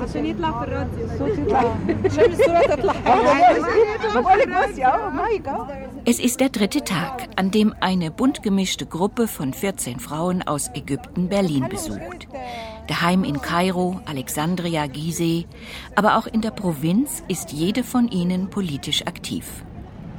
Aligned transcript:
عشان 0.00 0.26
يطلع 0.26 0.50
في 0.60 0.64
الراديو 0.68 1.04
الصوت 1.04 1.38
يطلع 1.38 1.74
عشان 2.04 2.32
الصورة 2.32 2.60
تطلع 2.76 2.94
بقول 4.14 4.38
لك 4.38 4.48
بصي 4.48 4.84
اهو 4.86 5.10
مايك 5.10 5.48
اهو 5.48 5.66
Es 6.08 6.20
ist 6.20 6.38
der 6.40 6.50
dritte 6.50 6.84
Tag, 6.84 7.28
an 7.36 7.50
dem 7.50 7.74
eine 7.80 8.10
bunt 8.12 8.42
gemischte 8.44 8.86
Gruppe 8.86 9.26
von 9.26 9.52
14 9.52 9.98
Frauen 9.98 10.42
aus 10.46 10.70
Ägypten 10.74 11.28
Berlin 11.28 11.66
besucht. 11.68 12.28
Daheim 12.86 13.24
in 13.24 13.40
Kairo, 13.42 14.00
Alexandria, 14.06 14.86
Gizeh, 14.86 15.46
aber 15.96 16.16
auch 16.16 16.28
in 16.28 16.42
der 16.42 16.52
Provinz 16.52 17.24
ist 17.26 17.50
jede 17.52 17.82
von 17.82 18.06
ihnen 18.06 18.50
politisch 18.50 19.02
aktiv. 19.06 19.44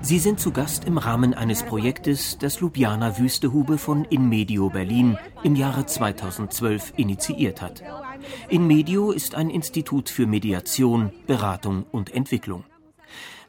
Sie 0.03 0.19
sind 0.19 0.41
zu 0.41 0.51
Gast 0.51 0.85
im 0.85 0.99
Rahmen 0.99 1.33
eines 1.33 1.63
Projektes, 1.63 2.37
das 2.37 2.61
Ljubljana 2.61 3.19
Wüstehube 3.19 3.79
von 3.79 4.05
Inmedio 4.05 4.69
Berlin 4.69 5.17
im 5.45 5.55
Jahre 5.55 5.87
2012 5.87 6.95
initiiert 6.97 7.63
hat. 7.63 7.83
Inmedio 8.49 9.13
ist 9.13 9.37
ein 9.37 9.49
Institut 9.49 10.11
für 10.11 10.27
Mediation, 10.27 11.13
Beratung 11.29 11.85
und 11.93 12.13
Entwicklung. 12.13 12.65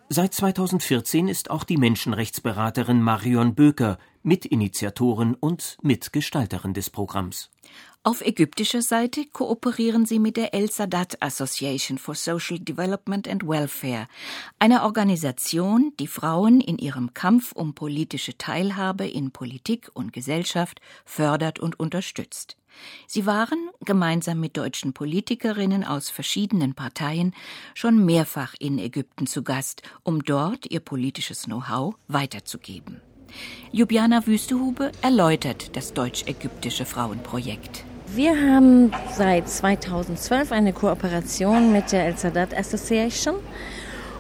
Seit 0.10 0.34
2014 0.34 1.28
ist 1.28 1.50
auch 1.50 1.64
die 1.64 1.78
Menschenrechtsberaterin 1.78 3.02
Marion 3.02 3.56
Böker 3.56 3.98
Mitinitiatorin 4.22 5.34
und 5.34 5.78
Mitgestalterin 5.82 6.74
des 6.74 6.90
Programms. 6.90 7.50
Auf 8.06 8.20
ägyptischer 8.20 8.82
Seite 8.82 9.26
kooperieren 9.28 10.06
sie 10.06 10.20
mit 10.20 10.36
der 10.36 10.54
El 10.54 10.70
Sadat 10.70 11.22
Association 11.22 11.98
for 11.98 12.16
Social 12.16 12.60
Development 12.60 13.30
and 13.30 13.48
Welfare, 13.48 14.10
einer 14.60 14.84
Organisation, 14.84 15.94
die 16.02 16.08
Frauen 16.08 16.60
in 16.60 16.78
ihrem 16.78 17.14
Kampf 17.14 17.54
um 17.54 17.74
politische 17.74 18.38
Teilhabe 18.38 19.08
in 19.08 19.32
Politik 19.32 19.90
und 19.94 20.12
Gesellschaft 20.12 20.82
fördert 21.06 21.60
und 21.60 21.80
unterstützt. 21.80 22.58
Sie 23.08 23.26
waren, 23.26 23.70
gemeinsam 23.86 24.42
mit 24.42 24.58
deutschen 24.58 24.92
Politikerinnen 24.92 25.86
aus 25.86 26.10
verschiedenen 26.10 26.74
Parteien, 26.74 27.34
schon 27.74 28.04
mehrfach 28.04 28.54
in 28.60 28.80
Ägypten 28.80 29.28
zu 29.28 29.44
Gast, 29.44 29.82
um 30.04 30.26
dort 30.26 30.70
ihr 30.70 30.82
politisches 30.82 31.44
Know-how 31.44 31.96
weiterzugeben. 32.10 33.00
Ljubljana 33.72 34.28
Wüstehube 34.28 34.92
erläutert 35.02 35.78
das 35.78 35.94
deutsch-ägyptische 35.94 36.86
Frauenprojekt. 36.86 37.86
Wir 38.16 38.40
haben 38.40 38.92
seit 39.12 39.50
2012 39.50 40.52
eine 40.52 40.72
Kooperation 40.72 41.72
mit 41.72 41.92
der 41.92 42.06
El 42.06 42.16
Sadat 42.16 42.56
Association 42.56 43.38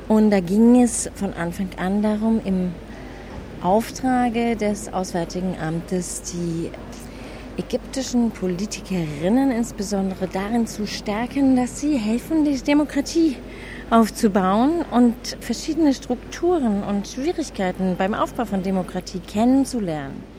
und 0.08 0.32
da 0.32 0.40
ging 0.40 0.82
es 0.82 1.12
von 1.14 1.32
Anfang 1.34 1.70
an 1.78 2.02
darum, 2.02 2.42
im 2.44 2.72
Auftrage 3.62 4.56
des 4.56 4.92
Auswärtigen 4.92 5.56
Amtes 5.62 6.24
die 6.24 6.72
ägyptischen 7.56 8.32
Politikerinnen 8.32 9.52
insbesondere 9.52 10.28
darin 10.28 10.66
zu 10.66 10.88
stärken, 10.88 11.56
dass 11.56 11.80
sie 11.80 11.96
helfen, 11.96 12.46
die 12.46 12.60
Demokratie 12.64 13.38
aufzubauen 13.92 14.84
und 14.90 15.14
verschiedene 15.40 15.94
Strukturen 15.94 16.82
und 16.82 17.08
Schwierigkeiten 17.08 17.94
beim 17.96 18.16
Aufbau 18.16 18.46
von 18.46 18.64
Demokratie 18.64 19.20
kennenzulernen. 19.20 20.33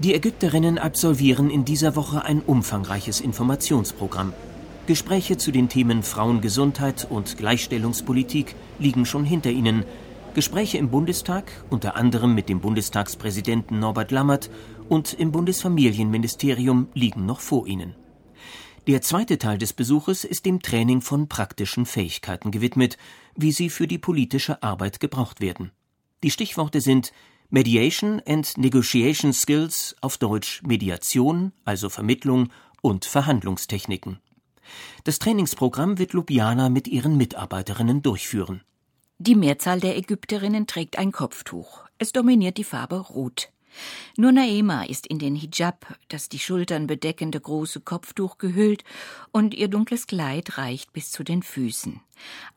Die 0.00 0.14
Ägypterinnen 0.14 0.78
absolvieren 0.78 1.50
in 1.50 1.66
dieser 1.66 1.94
Woche 1.94 2.24
ein 2.24 2.40
umfangreiches 2.40 3.20
Informationsprogramm. 3.20 4.32
Gespräche 4.86 5.36
zu 5.36 5.50
den 5.50 5.68
Themen 5.68 6.02
Frauengesundheit 6.02 7.06
und 7.10 7.36
Gleichstellungspolitik 7.36 8.54
liegen 8.78 9.04
schon 9.04 9.26
hinter 9.26 9.50
ihnen. 9.50 9.84
Gespräche 10.32 10.78
im 10.78 10.88
Bundestag, 10.88 11.52
unter 11.68 11.96
anderem 11.96 12.34
mit 12.34 12.48
dem 12.48 12.60
Bundestagspräsidenten 12.60 13.78
Norbert 13.78 14.10
Lammert 14.10 14.48
und 14.88 15.12
im 15.12 15.32
Bundesfamilienministerium, 15.32 16.88
liegen 16.94 17.26
noch 17.26 17.40
vor 17.40 17.66
ihnen. 17.66 17.94
Der 18.86 19.02
zweite 19.02 19.36
Teil 19.36 19.58
des 19.58 19.74
Besuches 19.74 20.24
ist 20.24 20.46
dem 20.46 20.62
Training 20.62 21.02
von 21.02 21.28
praktischen 21.28 21.84
Fähigkeiten 21.84 22.50
gewidmet, 22.50 22.96
wie 23.36 23.52
sie 23.52 23.68
für 23.68 23.86
die 23.86 23.98
politische 23.98 24.62
Arbeit 24.62 24.98
gebraucht 24.98 25.42
werden. 25.42 25.72
Die 26.22 26.30
Stichworte 26.30 26.80
sind 26.80 27.12
Mediation 27.52 28.22
and 28.28 28.56
Negotiation 28.58 29.32
Skills 29.32 29.96
auf 30.00 30.18
Deutsch 30.18 30.62
Mediation, 30.62 31.52
also 31.64 31.88
Vermittlung 31.88 32.48
und 32.80 33.04
Verhandlungstechniken. 33.04 34.20
Das 35.02 35.18
Trainingsprogramm 35.18 35.98
wird 35.98 36.12
Ljubljana 36.12 36.68
mit 36.68 36.86
ihren 36.86 37.16
Mitarbeiterinnen 37.16 38.02
durchführen. 38.02 38.62
Die 39.18 39.34
Mehrzahl 39.34 39.80
der 39.80 39.98
Ägypterinnen 39.98 40.68
trägt 40.68 40.96
ein 40.96 41.10
Kopftuch. 41.10 41.84
Es 41.98 42.12
dominiert 42.12 42.56
die 42.56 42.64
Farbe 42.64 43.00
Rot. 43.00 43.50
Nur 44.16 44.32
Naema 44.32 44.84
ist 44.84 45.06
in 45.06 45.18
den 45.18 45.34
Hijab, 45.34 45.86
das 46.08 46.28
die 46.28 46.38
Schultern 46.38 46.86
bedeckende 46.86 47.40
große 47.40 47.80
Kopftuch 47.80 48.38
gehüllt, 48.38 48.84
und 49.32 49.54
ihr 49.54 49.68
dunkles 49.68 50.06
Kleid 50.06 50.58
reicht 50.58 50.92
bis 50.92 51.10
zu 51.10 51.24
den 51.24 51.42
Füßen. 51.42 52.00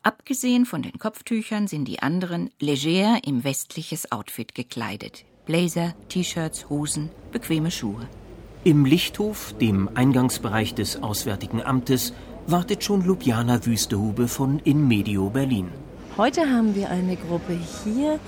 Abgesehen 0.02 0.66
von 0.66 0.82
den 0.82 1.00
Kopftüchern 1.00 1.68
sind 1.68 1.86
die 1.86 2.00
anderen 2.00 2.50
leger 2.60 3.20
im 3.26 3.44
westliches 3.44 4.12
Outfit 4.12 4.56
gekleidet. 4.56 5.26
Blazer, 5.46 5.94
T-Shirts, 6.10 6.70
Hosen, 6.70 7.10
bequeme 7.32 7.70
Schuhe. 7.70 8.08
Im 8.64 8.86
Lichthof, 8.86 9.54
dem 9.60 9.90
Eingangsbereich 9.94 10.74
des 10.74 11.04
Auswärtigen 11.04 11.62
Amtes, 11.62 12.14
wartet 12.48 12.84
schon 12.84 13.04
Ljubljana 13.04 13.66
Wüstehube 13.66 14.28
von 14.28 14.60
Inmedio 14.60 15.30
Berlin. 15.30 15.70
Heute 16.16 16.50
haben 16.50 16.76
wir 16.76 16.90
eine 16.90 17.18
Gruppe 17.18 17.58
hier, 17.84 18.20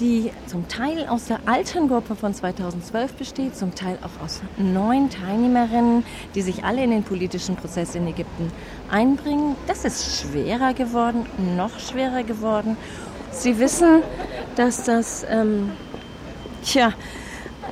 die 0.00 0.32
zum 0.46 0.66
Teil 0.66 1.06
aus 1.08 1.26
der 1.26 1.40
alten 1.46 1.88
Gruppe 1.88 2.16
von 2.16 2.34
2012 2.34 3.12
besteht, 3.12 3.56
zum 3.56 3.74
Teil 3.74 3.98
auch 4.02 4.24
aus 4.24 4.40
neun 4.56 5.10
Teilnehmerinnen, 5.10 6.04
die 6.34 6.42
sich 6.42 6.64
alle 6.64 6.82
in 6.82 6.90
den 6.90 7.02
politischen 7.02 7.56
Prozess 7.56 7.94
in 7.94 8.06
Ägypten 8.06 8.50
einbringen. 8.90 9.56
Das 9.66 9.84
ist 9.84 10.20
schwerer 10.20 10.72
geworden, 10.72 11.26
noch 11.56 11.78
schwerer 11.78 12.22
geworden. 12.22 12.76
Sie 13.30 13.58
wissen, 13.58 14.02
dass 14.56 14.84
das, 14.84 15.24
ähm, 15.28 15.70
tja, 16.64 16.92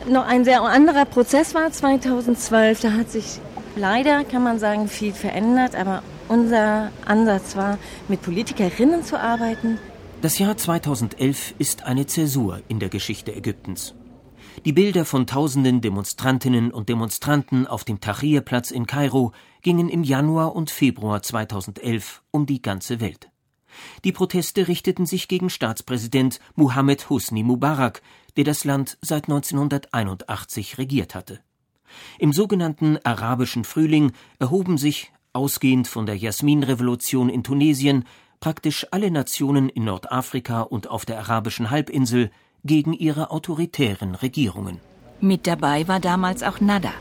noch 0.08 0.26
ein 0.26 0.44
sehr 0.44 0.62
anderer 0.62 1.06
Prozess 1.06 1.54
war 1.54 1.72
2012. 1.72 2.80
Da 2.80 2.92
hat 2.92 3.10
sich 3.10 3.40
leider, 3.74 4.24
kann 4.24 4.42
man 4.42 4.58
sagen, 4.58 4.88
viel 4.88 5.12
verändert, 5.12 5.74
aber 5.74 6.02
unser 6.28 6.90
Ansatz 7.06 7.56
war, 7.56 7.78
mit 8.06 8.22
Politikerinnen 8.22 9.02
zu 9.02 9.18
arbeiten, 9.18 9.78
das 10.20 10.38
Jahr 10.38 10.56
2011 10.56 11.54
ist 11.58 11.84
eine 11.84 12.06
Zäsur 12.06 12.60
in 12.68 12.80
der 12.80 12.88
Geschichte 12.88 13.34
Ägyptens. 13.34 13.94
Die 14.64 14.72
Bilder 14.72 15.04
von 15.04 15.28
tausenden 15.28 15.80
Demonstrantinnen 15.80 16.72
und 16.72 16.88
Demonstranten 16.88 17.68
auf 17.68 17.84
dem 17.84 18.00
Tahrirplatz 18.00 18.72
in 18.72 18.86
Kairo 18.86 19.32
gingen 19.62 19.88
im 19.88 20.02
Januar 20.02 20.56
und 20.56 20.70
Februar 20.70 21.22
2011 21.22 22.22
um 22.32 22.46
die 22.46 22.60
ganze 22.60 23.00
Welt. 23.00 23.30
Die 24.04 24.10
Proteste 24.10 24.66
richteten 24.66 25.06
sich 25.06 25.28
gegen 25.28 25.50
Staatspräsident 25.50 26.40
Mohammed 26.56 27.08
Husni 27.10 27.44
Mubarak, 27.44 28.02
der 28.36 28.44
das 28.44 28.64
Land 28.64 28.98
seit 29.00 29.24
1981 29.24 30.78
regiert 30.78 31.14
hatte. 31.14 31.38
Im 32.18 32.32
sogenannten 32.32 32.98
arabischen 33.04 33.62
Frühling 33.62 34.12
erhoben 34.40 34.78
sich, 34.78 35.12
ausgehend 35.32 35.86
von 35.86 36.06
der 36.06 36.16
Jasminrevolution 36.16 37.28
in 37.28 37.44
Tunesien, 37.44 38.04
praktisch 38.40 38.86
alle 38.90 39.10
Nationen 39.10 39.68
in 39.68 39.84
Nordafrika 39.84 40.62
und 40.62 40.90
auf 40.90 41.04
der 41.04 41.18
arabischen 41.18 41.70
Halbinsel 41.70 42.30
gegen 42.64 42.92
ihre 42.92 43.30
autoritären 43.30 44.14
Regierungen. 44.14 44.80
Mit 45.20 45.46
dabei 45.46 45.88
war 45.88 46.00
damals 46.00 46.42
auch 46.42 46.60
Nada, 46.60 46.92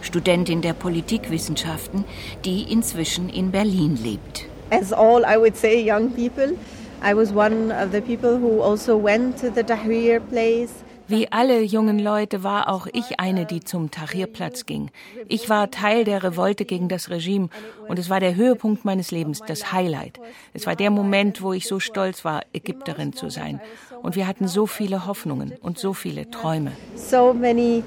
Studentin 0.00 0.62
der 0.62 0.74
Politikwissenschaften, 0.74 2.04
die 2.44 2.62
inzwischen 2.62 3.28
in 3.28 3.50
Berlin 3.50 3.96
lebt. 4.02 4.46
As 4.70 4.92
all 4.92 5.22
I 5.22 5.36
would 5.36 5.56
say 5.56 5.80
young 5.80 6.10
people, 6.10 6.56
I 7.02 7.14
was 7.14 7.34
one 7.34 7.70
of 7.70 7.92
the 7.92 8.00
people 8.00 8.38
who 8.38 8.62
also 8.62 8.96
went 8.96 9.38
to 9.40 9.50
the 9.54 9.62
Tahrir 9.62 10.20
place. 10.20 10.70
Wie 11.06 11.30
alle 11.30 11.60
jungen 11.62 11.98
Leute 11.98 12.42
war 12.42 12.68
auch 12.68 12.86
ich 12.90 13.20
eine, 13.20 13.44
die 13.44 13.60
zum 13.60 13.90
Tahrirplatz 13.90 14.64
ging. 14.64 14.90
Ich 15.28 15.50
war 15.50 15.70
Teil 15.70 16.04
der 16.04 16.22
Revolte 16.22 16.64
gegen 16.64 16.88
das 16.88 17.10
Regime 17.10 17.50
und 17.88 17.98
es 17.98 18.08
war 18.08 18.20
der 18.20 18.36
Höhepunkt 18.36 18.86
meines 18.86 19.10
Lebens, 19.10 19.40
das 19.46 19.70
Highlight. 19.70 20.18
Es 20.54 20.66
war 20.66 20.76
der 20.76 20.90
Moment, 20.90 21.42
wo 21.42 21.52
ich 21.52 21.66
so 21.66 21.78
stolz 21.78 22.24
war, 22.24 22.42
Ägypterin 22.54 23.12
zu 23.12 23.28
sein. 23.28 23.60
Und 24.02 24.16
wir 24.16 24.26
hatten 24.26 24.48
so 24.48 24.66
viele 24.66 25.04
Hoffnungen 25.06 25.52
und 25.60 25.78
so 25.78 25.92
viele 25.92 26.30
Träume. 26.30 26.72
So 26.96 27.34
many 27.34 27.84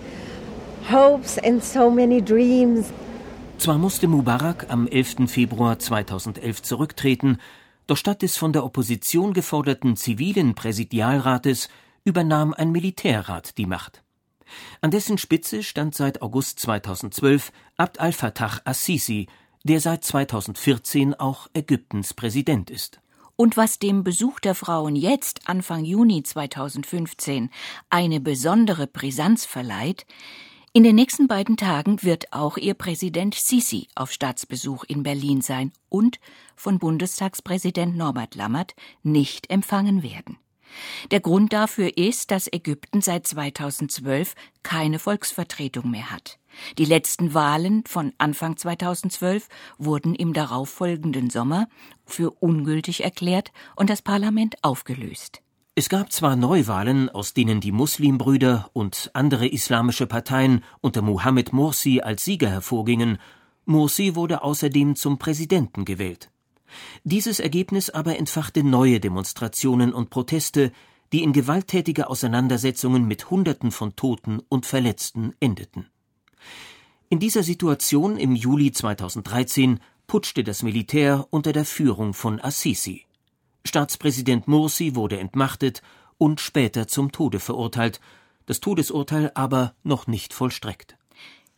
hopes 0.92 1.40
and 1.40 1.64
so 1.64 1.90
many 1.90 2.22
dreams. 2.22 2.94
Zwar 3.58 3.80
musste 3.80 4.08
Mubarak 4.08 4.68
am 4.70 4.88
11. 4.88 5.28
Februar 5.28 5.80
2011 5.80 6.62
zurücktreten, 6.62 7.40
doch 7.88 7.98
statt 7.98 8.22
des 8.22 8.38
von 8.38 8.54
der 8.54 8.64
Opposition 8.64 9.34
geforderten 9.34 9.96
zivilen 9.96 10.54
Präsidialrates 10.54 11.70
übernahm 12.08 12.54
ein 12.54 12.72
Militärrat 12.72 13.58
die 13.58 13.66
Macht. 13.66 14.02
An 14.80 14.92
dessen 14.92 15.18
Spitze 15.18 15.62
stand 15.62 15.94
seit 15.94 16.22
August 16.22 16.62
2012 16.62 17.52
Abd 17.76 18.00
al-Fattah 18.00 18.62
Assisi, 18.64 19.28
der 19.64 19.82
seit 19.82 20.06
2014 20.06 21.16
auch 21.16 21.50
Ägyptens 21.54 22.14
Präsident 22.14 22.70
ist. 22.72 23.02
Und 23.36 23.58
was 23.58 23.78
dem 23.78 24.06
Besuch 24.06 24.40
der 24.40 24.56
Frauen 24.56 24.96
jetzt, 24.96 25.50
Anfang 25.50 25.84
Juni 25.84 26.24
2015, 26.24 27.50
eine 27.90 28.22
besondere 28.22 28.88
Brisanz 28.88 29.46
verleiht, 29.46 30.06
In 30.74 30.84
den 30.84 30.96
nächsten 30.96 31.28
beiden 31.28 31.58
Tagen 31.58 32.04
wird 32.04 32.32
auch 32.32 32.56
ihr 32.58 32.74
Präsident 32.74 33.36
Sisi 33.36 33.88
auf 33.96 34.12
Staatsbesuch 34.12 34.86
in 34.88 35.04
Berlin 35.04 35.42
sein 35.42 35.72
und 35.90 36.20
von 36.56 36.80
Bundestagspräsident 36.80 37.98
Norbert 37.98 38.36
Lammert 38.36 38.76
nicht 39.02 39.50
empfangen 39.50 40.04
werden. 40.04 40.38
Der 41.12 41.20
Grund 41.20 41.54
dafür 41.54 41.98
ist, 41.98 42.32
dass 42.32 42.52
Ägypten 42.52 43.02
seit 43.02 43.28
2012 43.28 44.36
keine 44.64 45.00
Volksvertretung 45.00 45.90
mehr 45.90 46.12
hat. 46.12 46.40
Die 46.78 46.86
letzten 46.86 47.34
Wahlen 47.34 47.84
von 47.86 48.14
Anfang 48.18 48.58
2012 48.58 49.48
wurden 49.78 50.16
im 50.16 50.34
darauffolgenden 50.34 51.30
Sommer 51.30 51.68
für 52.06 52.32
ungültig 52.32 53.04
erklärt 53.04 53.52
und 53.76 53.90
das 53.90 54.02
Parlament 54.02 54.56
aufgelöst. 54.64 55.42
Es 55.76 55.90
gab 55.90 56.12
zwar 56.12 56.36
Neuwahlen, 56.36 57.10
aus 57.10 57.36
denen 57.36 57.62
die 57.62 57.72
Muslimbrüder 57.72 58.72
und 58.74 59.12
andere 59.14 59.48
islamische 59.48 60.08
Parteien 60.08 60.64
unter 60.82 61.04
Mohammed 61.04 61.54
Morsi 61.54 62.02
als 62.02 62.26
Sieger 62.26 62.50
hervorgingen, 62.50 63.20
Morsi 63.66 64.16
wurde 64.16 64.42
außerdem 64.42 64.96
zum 64.96 65.20
Präsidenten 65.20 65.86
gewählt. 65.86 66.32
Dieses 67.04 67.40
Ergebnis 67.40 67.90
aber 67.90 68.18
entfachte 68.18 68.64
neue 68.64 69.00
Demonstrationen 69.00 69.94
und 69.94 70.10
Proteste, 70.10 70.72
die 71.14 71.24
in 71.24 71.34
gewalttätige 71.34 72.10
Auseinandersetzungen 72.10 73.08
mit 73.08 73.30
Hunderten 73.30 73.72
von 73.72 73.96
Toten 73.96 74.42
und 74.50 74.66
Verletzten 74.66 75.34
endeten. 75.40 75.88
In 77.10 77.20
dieser 77.20 77.44
Situation 77.44 78.18
im 78.18 78.36
Juli 78.36 78.72
2013 78.72 79.80
putschte 80.08 80.44
das 80.44 80.64
Militär 80.64 81.28
unter 81.30 81.54
der 81.54 81.66
Führung 81.66 82.14
von 82.14 82.42
Assisi. 82.42 83.06
Staatspräsident 83.66 84.48
Mursi 84.48 84.96
wurde 84.96 85.20
entmachtet 85.20 85.82
und 86.18 86.42
später 86.42 86.88
zum 86.88 87.12
Tode 87.12 87.40
verurteilt, 87.40 88.00
das 88.46 88.60
Todesurteil 88.60 89.32
aber 89.36 89.76
noch 89.84 90.08
nicht 90.08 90.34
vollstreckt. 90.34 90.98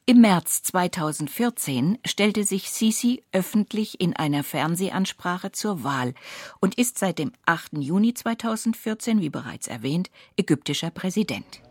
Im 0.10 0.22
März 0.22 0.64
2014 0.64 2.00
stellte 2.04 2.44
sich 2.44 2.72
Sisi 2.72 3.22
öffentlich 3.32 4.02
in 4.02 4.16
einer 4.16 4.44
Fernsehansprache 4.44 5.52
zur 5.52 5.84
Wahl 5.84 6.16
und 6.60 6.80
ist 6.80 6.98
seit 6.98 7.20
dem 7.20 7.32
8. 7.46 7.74
Juni 7.78 8.16
2014, 8.16 9.22
wie 9.22 9.30
bereits 9.30 9.68
erwähnt, 9.68 10.10
ägyptischer 10.36 10.90
Präsident. 10.90 11.62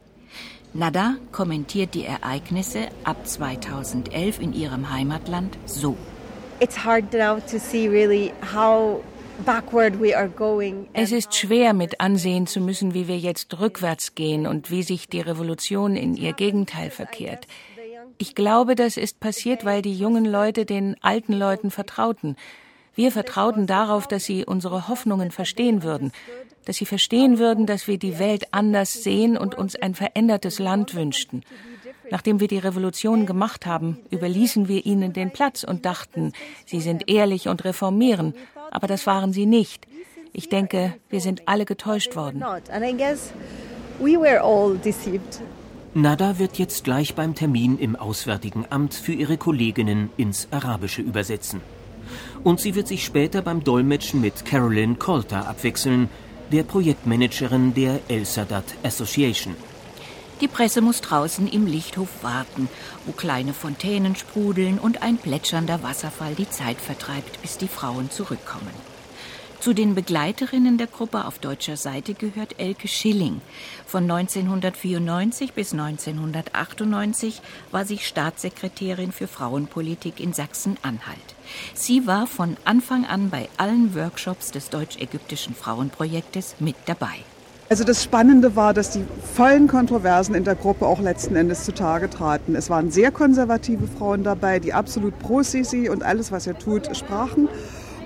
Nada 0.73 1.17
kommentiert 1.33 1.95
die 1.95 2.05
Ereignisse 2.05 2.91
ab 3.03 3.27
2011 3.27 4.39
in 4.39 4.53
ihrem 4.53 4.89
Heimatland 4.89 5.59
so. 5.67 5.97
It's 6.61 6.85
hard 6.85 7.13
now 7.13 7.41
to 7.41 7.59
see 7.59 7.89
really 7.89 8.33
how 8.55 9.03
es 10.95 11.13
ist 11.13 11.35
schwer 11.35 11.73
mit 11.73 12.01
ansehen 12.01 12.47
zu 12.49 12.61
müssen, 12.61 12.93
wie 12.93 13.07
wir 13.07 13.19
jetzt 13.19 13.61
rückwärts 13.61 14.17
gehen 14.17 14.49
und 14.49 14.71
wie 14.71 14.83
sich 14.83 15.09
die 15.09 15.21
Revolution 15.21 15.95
in 15.95 16.17
ihr 16.17 16.33
Gegenteil 16.33 16.91
verkehrt. 16.91 17.47
Ich 18.21 18.35
glaube, 18.35 18.75
das 18.75 18.97
ist 18.97 19.21
passiert, 19.21 19.65
weil 19.65 19.81
die 19.81 19.95
jungen 19.95 20.25
Leute 20.25 20.67
den 20.67 20.97
alten 21.03 21.33
Leuten 21.33 21.71
vertrauten. 21.71 22.37
Wir 22.97 23.13
vertrauten 23.13 23.69
darauf, 23.69 24.09
dass 24.09 24.25
sie 24.25 24.45
unsere 24.45 24.89
Hoffnungen 24.89 25.31
verstehen 25.31 25.85
würden, 25.85 26.11
dass 26.65 26.77
sie 26.77 26.85
verstehen 26.85 27.39
würden, 27.39 27.65
dass 27.65 27.87
wir 27.87 27.97
die 27.97 28.19
Welt 28.19 28.49
anders 28.51 29.05
sehen 29.05 29.39
und 29.39 29.55
uns 29.55 29.77
ein 29.77 29.95
verändertes 29.95 30.59
Land 30.59 30.97
wünschten. 30.97 31.45
Nachdem 32.11 32.41
wir 32.41 32.49
die 32.49 32.59
Revolution 32.59 33.25
gemacht 33.25 33.67
haben, 33.67 33.99
überließen 34.11 34.67
wir 34.67 34.85
ihnen 34.85 35.13
den 35.13 35.31
Platz 35.31 35.63
und 35.63 35.85
dachten, 35.85 36.33
sie 36.67 36.81
sind 36.81 37.09
ehrlich 37.09 37.47
und 37.47 37.65
reformieren, 37.65 38.35
aber 38.73 38.89
das 38.89 39.07
waren 39.07 39.33
sie 39.33 39.47
nicht. 39.47 39.87
Ich 40.33 40.49
denke, 40.49 40.95
wir 41.09 41.21
sind 41.21 41.47
alle 41.47 41.67
getäuscht 41.67 42.17
worden. 42.17 42.43
Nada 45.95 46.39
wird 46.39 46.59
jetzt 46.59 46.85
gleich 46.85 47.15
beim 47.15 47.35
Termin 47.35 47.79
im 47.79 47.97
Auswärtigen 47.97 48.67
Amt 48.69 48.93
für 48.93 49.15
ihre 49.15 49.39
Kolleginnen 49.39 50.11
ins 50.19 50.49
Arabische 50.51 51.01
übersetzen. 51.01 51.63
Und 52.45 52.61
sie 52.61 52.75
wird 52.75 52.89
sich 52.89 53.05
später 53.05 53.41
beim 53.41 53.65
Dolmetschen 53.65 54.21
mit 54.21 54.45
Carolyn 54.45 54.99
Coulter 54.99 55.49
abwechseln, 55.49 56.11
der 56.53 56.65
Projektmanagerin 56.65 57.73
der 57.73 58.01
El 58.09 58.27
Sadat 58.27 58.65
Association. 58.83 59.57
Die 60.43 60.49
Presse 60.49 60.83
muss 60.83 61.01
draußen 61.01 61.49
im 61.49 61.67
Lichthof 61.67 62.23
warten, 62.23 62.69
wo 63.07 63.13
kleine 63.13 63.55
Fontänen 63.55 64.15
sprudeln 64.15 64.79
und 64.79 65.03
ein 65.03 65.17
plätschernder 65.17 65.83
Wasserfall 65.83 66.35
die 66.35 66.49
Zeit 66.49 66.81
vertreibt, 66.81 67.41
bis 67.43 67.59
die 67.59 67.67
Frauen 67.67 68.11
zurückkommen. 68.11 68.98
Zu 69.61 69.73
den 69.73 69.97
Begleiterinnen 69.97 70.79
der 70.79 70.87
Gruppe 70.87 71.25
auf 71.25 71.41
deutscher 71.41 71.77
Seite 71.77 72.15
gehört 72.15 72.61
Elke 72.61 72.87
Schilling. 72.87 73.41
Von 73.87 74.09
1994 74.09 75.53
bis 75.53 75.73
1998 75.73 77.43
war 77.73 77.85
sie 77.85 77.99
Staatssekretärin 77.99 79.11
für 79.11 79.27
Frauenpolitik 79.27 80.21
in 80.21 80.33
Sachsen-Anhalt. 80.33 81.19
Sie 81.75 82.07
war 82.07 82.29
von 82.29 82.57
Anfang 82.65 83.05
an 83.05 83.31
bei 83.31 83.49
allen 83.57 83.97
Workshops 83.97 84.53
des 84.53 84.71
deutsch-ägyptischen 84.71 85.57
Frauenprojektes 85.57 86.55
mit 86.61 86.77
dabei. 86.87 87.17
Also 87.69 87.83
das 87.83 88.05
Spannende 88.05 88.55
war, 88.55 88.73
dass 88.73 88.93
die 88.93 89.05
vollen 89.35 89.67
Kontroversen 89.67 90.37
in 90.37 90.45
der 90.45 90.55
Gruppe 90.55 90.87
auch 90.87 91.01
letzten 91.01 91.35
Endes 91.35 91.65
zutage 91.65 92.09
traten. 92.09 92.55
Es 92.55 92.71
waren 92.71 92.93
sehr 92.93 93.11
konservative 93.11 93.89
Frauen 93.89 94.23
dabei, 94.23 94.61
die 94.61 94.73
absolut 94.73 95.19
pro 95.19 95.43
Sisi 95.43 95.89
und 95.89 96.05
alles, 96.05 96.31
was 96.31 96.47
er 96.47 96.57
tut, 96.57 96.97
sprachen. 96.97 97.49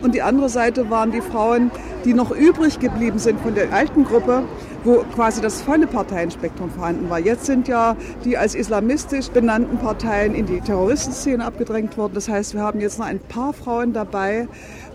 Und 0.02 0.14
die 0.14 0.22
andere 0.22 0.48
Seite 0.48 0.90
waren 0.90 1.12
die 1.12 1.20
Frauen, 1.20 1.70
die 2.04 2.12
noch 2.12 2.32
übrig 2.32 2.80
geblieben 2.80 3.18
sind 3.18 3.40
von 3.40 3.54
der 3.54 3.72
alten 3.72 4.04
Gruppe, 4.04 4.42
wo 4.84 5.04
quasi 5.14 5.40
das 5.40 5.62
volle 5.62 5.86
Parteienspektrum 5.86 6.70
vorhanden 6.70 7.08
war. 7.08 7.20
Jetzt 7.20 7.46
sind 7.46 7.68
ja 7.68 7.96
die 8.24 8.36
als 8.36 8.56
islamistisch 8.56 9.28
benannten 9.28 9.78
Parteien 9.78 10.34
in 10.34 10.46
die 10.46 10.60
Terroristenszene 10.60 11.44
abgedrängt 11.44 11.96
worden. 11.96 12.14
Das 12.14 12.28
heißt, 12.28 12.54
wir 12.54 12.62
haben 12.62 12.80
jetzt 12.80 12.98
noch 12.98 13.06
ein 13.06 13.20
paar 13.20 13.52
Frauen 13.52 13.92
dabei, 13.92 14.48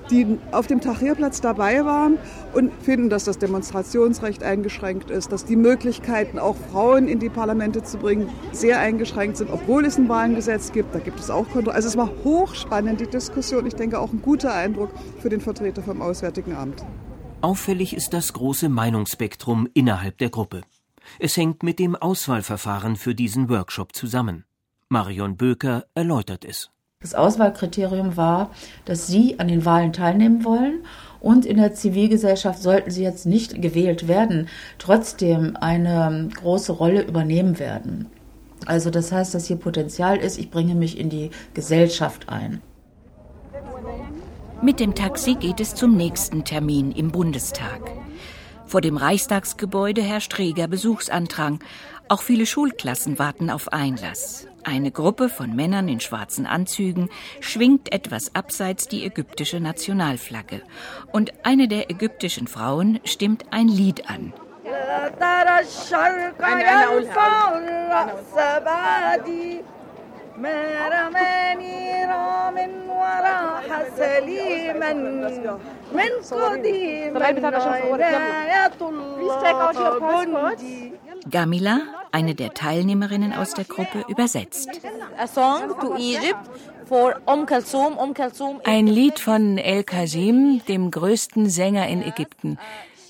die 0.10 0.38
auf 0.52 0.68
dem 0.68 0.82
Tahrirplatz 0.82 1.42
dabei 1.42 1.86
waren 1.86 2.18
und 2.54 2.72
finden, 2.82 3.10
dass 3.10 3.26
das 3.26 3.38
Demonstrationsrecht 3.38 4.44
eingeschränkt 4.44 5.12
ist, 5.12 5.32
dass 5.32 5.46
die 5.46 5.56
Möglichkeiten, 5.56 6.40
auch 6.40 6.56
Frauen 6.72 7.08
in 7.08 7.20
die 7.20 7.30
Parlamente 7.30 7.84
zu 7.84 7.98
bringen, 7.98 8.30
sehr 8.52 8.80
eingeschränkt 8.80 9.38
sind, 9.38 9.50
obwohl 9.52 9.86
es 9.86 9.98
ein 9.98 10.10
Wahlengesetz 10.10 10.72
gibt. 10.72 10.94
Da 10.96 11.00
gibt 11.00 11.20
es 11.20 11.30
auch 11.30 11.48
Kontrollen. 11.50 11.76
Also 11.76 11.88
es 11.88 11.98
war 11.98 12.10
hochspannend, 12.24 13.02
die 13.02 13.08
Diskussion. 13.08 13.66
Ich 13.66 13.76
denke 13.76 14.00
auch 14.00 14.12
ein 14.12 14.22
guter 14.22 14.54
Eindruck 14.54 14.92
für 15.20 15.30
den 15.30 15.42
Vertreter 15.42 15.82
vom 15.82 16.02
Auswärtigen 16.02 16.56
Amt. 16.56 16.84
Auffällig 17.42 17.96
ist 17.96 18.14
das 18.14 18.34
große 18.34 18.70
Meinungsspektrum 18.70 19.68
innerhalb 19.74 20.18
der 20.18 20.30
Gruppe. 20.30 20.62
Es 21.20 21.38
hängt 21.38 21.64
mit 21.64 21.80
dem 21.80 21.96
Auswahlverfahren 21.96 22.96
für 22.96 23.16
diesen 23.16 23.50
Workshop 23.50 23.96
zusammen. 23.96 24.46
Marion 24.90 25.38
Böker 25.38 25.86
erläutert 25.94 26.46
es. 26.46 26.72
Das 27.00 27.14
Auswahlkriterium 27.14 28.18
war, 28.18 28.50
dass 28.86 29.06
Sie 29.06 29.40
an 29.40 29.48
den 29.48 29.66
Wahlen 29.66 29.94
teilnehmen 29.94 30.44
wollen 30.44 30.84
und 31.20 31.46
in 31.46 31.58
der 31.58 31.76
Zivilgesellschaft 31.76 32.60
sollten 32.60 32.90
Sie 32.90 33.04
jetzt 33.04 33.28
nicht 33.28 33.62
gewählt 33.62 34.08
werden, 34.08 34.50
trotzdem 34.80 35.56
eine 35.62 36.28
große 36.34 36.72
Rolle 36.72 37.04
übernehmen 37.04 37.60
werden. 37.60 38.08
Also 38.66 38.90
das 38.90 39.12
heißt, 39.12 39.36
dass 39.36 39.46
hier 39.46 39.58
Potenzial 39.58 40.18
ist, 40.18 40.40
ich 40.40 40.50
bringe 40.50 40.74
mich 40.74 40.98
in 40.98 41.12
die 41.12 41.30
Gesellschaft 41.54 42.30
ein. 42.30 42.64
Mit 44.64 44.80
dem 44.80 44.96
Taxi 44.96 45.36
geht 45.36 45.60
es 45.60 45.76
zum 45.76 45.96
nächsten 45.96 46.46
Termin 46.46 46.92
im 46.92 47.12
Bundestag. 47.12 47.92
Vor 48.68 48.82
dem 48.82 48.98
Reichstagsgebäude 48.98 50.02
herrscht 50.02 50.40
reger 50.40 50.68
Besuchsandrang. 50.68 51.60
Auch 52.09 52.23
viele 52.23 52.47
Schulklassen 52.47 53.19
warten 53.19 53.51
auf 53.51 53.73
Einlass. 53.73 54.47
Eine 54.65 54.91
Gruppe 54.91 55.29
von 55.29 55.57
Männern 55.57 55.89
in 55.89 56.01
schwarzen 56.01 56.47
Anzügen 56.47 57.09
schwingt 57.41 57.93
etwas 57.93 58.35
abseits 58.35 58.87
die 58.87 59.05
ägyptische 59.05 59.61
Nationalflagge. 59.61 60.63
Und 61.11 61.33
eine 61.45 61.69
der 61.69 61.91
ägyptischen 61.91 62.47
Frauen 62.47 63.01
stimmt 63.05 63.47
ein 63.51 63.69
Lied 63.69 64.09
an. 64.09 64.33
ما 70.37 70.89
رماني 70.89 72.05
رام 72.05 72.57
وراح 72.89 73.83
سليما 73.97 74.93
من 75.93 76.23
قديم 76.31 77.19
Gamila, 81.30 81.82
eine 82.12 82.36
der 82.36 82.54
Teilnehmerinnen 82.54 83.34
aus 83.34 83.54
der 83.54 83.66
Gruppe, 83.66 84.06
übersetzt. 84.08 84.70
Ein 88.64 88.88
Lied 88.88 89.20
von 89.20 89.58
El 89.58 89.84
Kazim, 89.84 90.62
dem 90.68 90.92
größten 90.92 91.50
Sänger 91.50 91.88
in 91.88 92.02
Ägypten. 92.02 92.58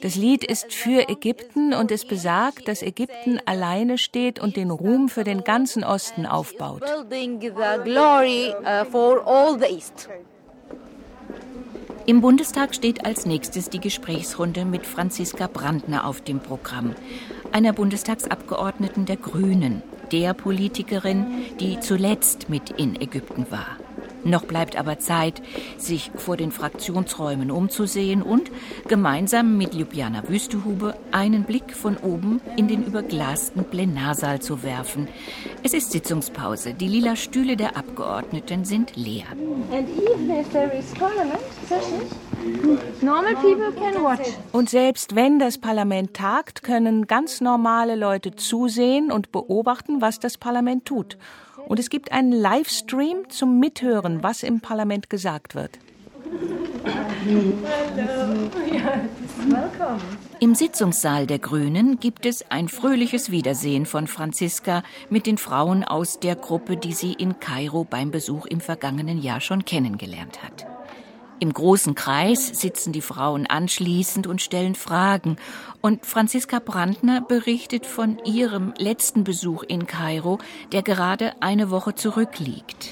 Das 0.01 0.15
Lied 0.15 0.43
ist 0.43 0.73
für 0.73 1.09
Ägypten 1.09 1.73
und 1.73 1.91
es 1.91 2.05
besagt, 2.05 2.67
dass 2.67 2.83
Ägypten 2.83 3.39
alleine 3.45 3.97
steht 3.97 4.39
und 4.39 4.55
den 4.55 4.69
Ruhm 4.69 5.09
für 5.09 5.23
den 5.23 5.43
ganzen 5.43 5.83
Osten 5.83 6.27
aufbaut. 6.27 6.83
Im 12.09 12.21
Bundestag 12.21 12.73
steht 12.73 13.05
als 13.05 13.25
nächstes 13.25 13.69
die 13.69 13.81
Gesprächsrunde 13.81 14.63
mit 14.63 14.85
Franziska 14.85 15.47
Brandner 15.47 16.07
auf 16.07 16.21
dem 16.21 16.39
Programm, 16.39 16.95
einer 17.51 17.73
Bundestagsabgeordneten 17.73 19.05
der 19.05 19.17
Grünen. 19.17 19.83
der 20.13 20.33
Politikerin, 20.33 21.25
die 21.59 21.81
zuletzt 21.81 22.49
mit 22.49 22.69
in 22.69 22.95
Ägypten 22.95 23.45
war. 23.49 23.77
Noch 24.23 24.45
bleibt 24.45 24.77
aber 24.77 24.99
Zeit, 24.99 25.41
sich 25.77 26.11
vor 26.15 26.37
den 26.37 26.51
Fraktionsräumen 26.51 27.51
umzusehen 27.51 28.21
und 28.21 28.51
gemeinsam 28.87 29.57
mit 29.57 29.73
Ljubljana 29.73 30.27
Wüstehube 30.27 30.95
einen 31.11 31.43
Blick 31.43 31.75
von 31.75 31.97
oben 31.97 32.41
in 32.57 32.67
den 32.67 32.83
überglasten 32.83 33.63
Plenarsaal 33.63 34.41
zu 34.41 34.63
werfen. 34.63 35.07
Es 35.63 35.73
ist 35.73 35.91
Sitzungspause. 35.91 36.73
Die 36.73 36.87
lila 36.87 37.15
Stühle 37.15 37.55
der 37.55 37.77
Abgeordneten 37.77 38.65
sind 38.65 38.95
leer. 38.95 39.25
Und 44.51 44.69
selbst 44.69 45.15
wenn 45.15 45.39
das 45.39 45.57
Parlament 45.57 46.13
tagt, 46.13 46.63
können 46.63 47.07
ganz 47.07 47.41
normale 47.41 47.95
Leute 47.95 48.35
zusehen 48.35 49.11
und 49.11 49.31
beobachten, 49.31 50.01
was 50.01 50.19
das 50.19 50.37
Parlament 50.37 50.85
tut. 50.85 51.17
Und 51.67 51.79
es 51.79 51.89
gibt 51.89 52.11
einen 52.11 52.31
Livestream 52.31 53.29
zum 53.29 53.59
Mithören, 53.59 54.23
was 54.23 54.43
im 54.43 54.61
Parlament 54.61 55.09
gesagt 55.09 55.55
wird. 55.55 55.79
Im 60.39 60.55
Sitzungssaal 60.55 61.27
der 61.27 61.39
Grünen 61.39 61.99
gibt 61.99 62.25
es 62.25 62.49
ein 62.49 62.69
fröhliches 62.69 63.31
Wiedersehen 63.31 63.85
von 63.85 64.07
Franziska 64.07 64.83
mit 65.09 65.25
den 65.25 65.37
Frauen 65.37 65.83
aus 65.83 66.19
der 66.19 66.35
Gruppe, 66.35 66.77
die 66.77 66.93
sie 66.93 67.13
in 67.13 67.39
Kairo 67.39 67.83
beim 67.83 68.11
Besuch 68.11 68.45
im 68.45 68.61
vergangenen 68.61 69.21
Jahr 69.21 69.41
schon 69.41 69.65
kennengelernt 69.65 70.43
hat. 70.43 70.76
Im 71.39 71.53
großen 71.53 71.93
Kreis 71.93 72.47
sitzen 72.47 72.93
die 72.93 73.01
Frauen 73.01 73.45
anschließend 73.45 74.25
und 74.25 74.41
stellen 74.41 74.73
Fragen. 74.73 75.37
Und 75.81 76.03
Franziska 76.03 76.59
Brandner 76.59 77.21
berichtet 77.21 77.85
von 77.85 78.17
ihrem 78.25 78.73
letzten 78.79 79.23
Besuch 79.23 79.61
in 79.61 79.85
Kairo, 79.85 80.39
der 80.71 80.81
gerade 80.81 81.33
eine 81.39 81.69
Woche 81.69 81.93
zurückliegt. 81.93 82.89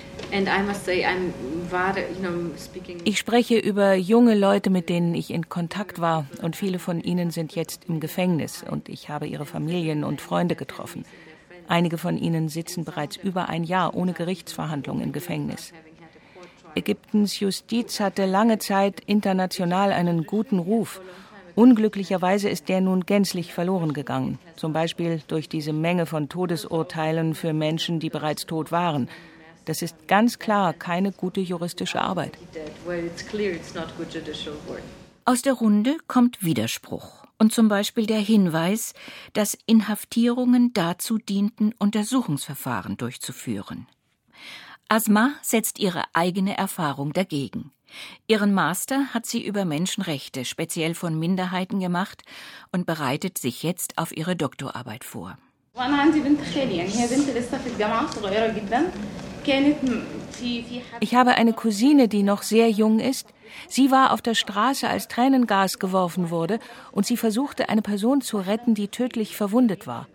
Ich 3.04 3.18
spreche 3.18 3.58
über 3.58 3.96
junge 3.96 4.36
Leute, 4.36 4.70
mit 4.70 4.90
denen 4.90 5.16
ich 5.16 5.32
in 5.32 5.50
Kontakt 5.50 6.00
war. 6.00 6.25
Und 6.42 6.56
viele 6.56 6.78
von 6.78 7.02
ihnen 7.02 7.32
sind 7.32 7.56
jetzt 7.56 7.86
im 7.88 8.00
Gefängnis. 8.00 8.64
Und 8.70 8.90
ich 8.90 9.10
habe 9.10 9.25
ihre 9.25 9.46
Familien 9.46 10.04
und 10.04 10.22
Freunde 10.22 10.56
getroffen. 10.56 11.04
Einige 11.68 11.98
von 11.98 12.18
ihnen 12.18 12.48
sitzen 12.50 12.86
bereits 12.86 13.18
über 13.18 13.50
ein 13.50 13.64
Jahr 13.64 13.96
ohne 13.96 14.14
Gerichtsverhandlung 14.14 15.02
im 15.02 15.14
Gefängnis. 15.14 15.74
Ägyptens 16.75 17.39
Justiz 17.39 18.00
hatte 18.00 18.25
lange 18.25 18.60
Zeit 18.60 19.00
international 19.05 19.91
einen 19.91 20.25
guten 20.25 20.60
Ruf. 20.60 21.01
Unglücklicherweise 21.55 22.50
ist 22.50 22.67
der 22.67 22.82
nun 22.82 23.05
gänzlich 23.05 23.53
verloren 23.53 23.94
gegangen, 23.94 24.39
zum 24.58 24.74
Beispiel 24.74 25.22
durch 25.27 25.48
diese 25.48 25.72
Menge 25.72 26.05
von 26.05 26.27
Todesurteilen 26.27 27.34
für 27.34 27.53
Menschen, 27.53 28.01
die 28.01 28.10
bereits 28.10 28.46
tot 28.46 28.74
waren. 28.74 29.10
Das 29.63 29.82
ist 29.82 30.08
ganz 30.08 30.38
klar 30.38 30.74
keine 30.74 31.13
gute 31.13 31.39
juristische 31.39 32.01
Arbeit. 32.01 32.38
Aus 35.24 35.41
der 35.41 35.53
Runde 35.53 35.98
kommt 36.08 36.44
Widerspruch 36.44 37.24
und 37.39 37.53
zum 37.53 37.70
Beispiel 37.70 38.05
der 38.05 38.20
Hinweis, 38.20 38.94
dass 39.34 39.58
Inhaftierungen 39.65 40.74
dazu 40.74 41.17
dienten, 41.17 41.74
Untersuchungsverfahren 41.79 42.98
durchzuführen. 42.98 43.88
Asma 44.88 45.32
setzt 45.42 45.80
ihre 45.80 46.04
eigene 46.13 46.56
Erfahrung 46.56 47.12
dagegen. 47.12 47.72
Ihren 48.27 48.54
Master 48.54 49.08
hat 49.15 49.25
sie 49.25 49.44
über 49.44 49.65
Menschenrechte, 49.65 50.46
speziell 50.46 50.94
von 50.94 51.18
Minderheiten 51.18 51.80
gemacht 51.80 52.22
und 52.72 52.86
bereitet 52.86 53.39
sich 53.39 53.63
jetzt 53.63 53.98
auf 53.98 54.15
ihre 54.15 54.36
Doktorarbeit 54.36 55.04
vor. 55.04 55.38
Ich 61.00 61.15
habe 61.15 61.32
eine 61.32 61.54
Cousine, 61.54 62.08
die 62.08 62.24
noch 62.24 62.44
sehr 62.44 62.70
jung 62.70 63.00
ist. 63.00 63.27
Sie 63.68 63.89
war 63.89 64.13
auf 64.13 64.22
der 64.22 64.36
Straße, 64.36 64.88
als 64.88 65.08
Tränengas 65.08 65.80
geworfen 65.80 66.30
wurde, 66.30 66.60
und 66.92 67.08
sie 67.08 67.18
versuchte, 67.18 67.70
eine 67.70 67.82
Person 67.82 68.22
zu 68.22 68.38
retten, 68.38 68.75
die 68.75 68.89
tödlich 68.89 69.36
verwundet 69.36 69.88
war. 69.88 70.08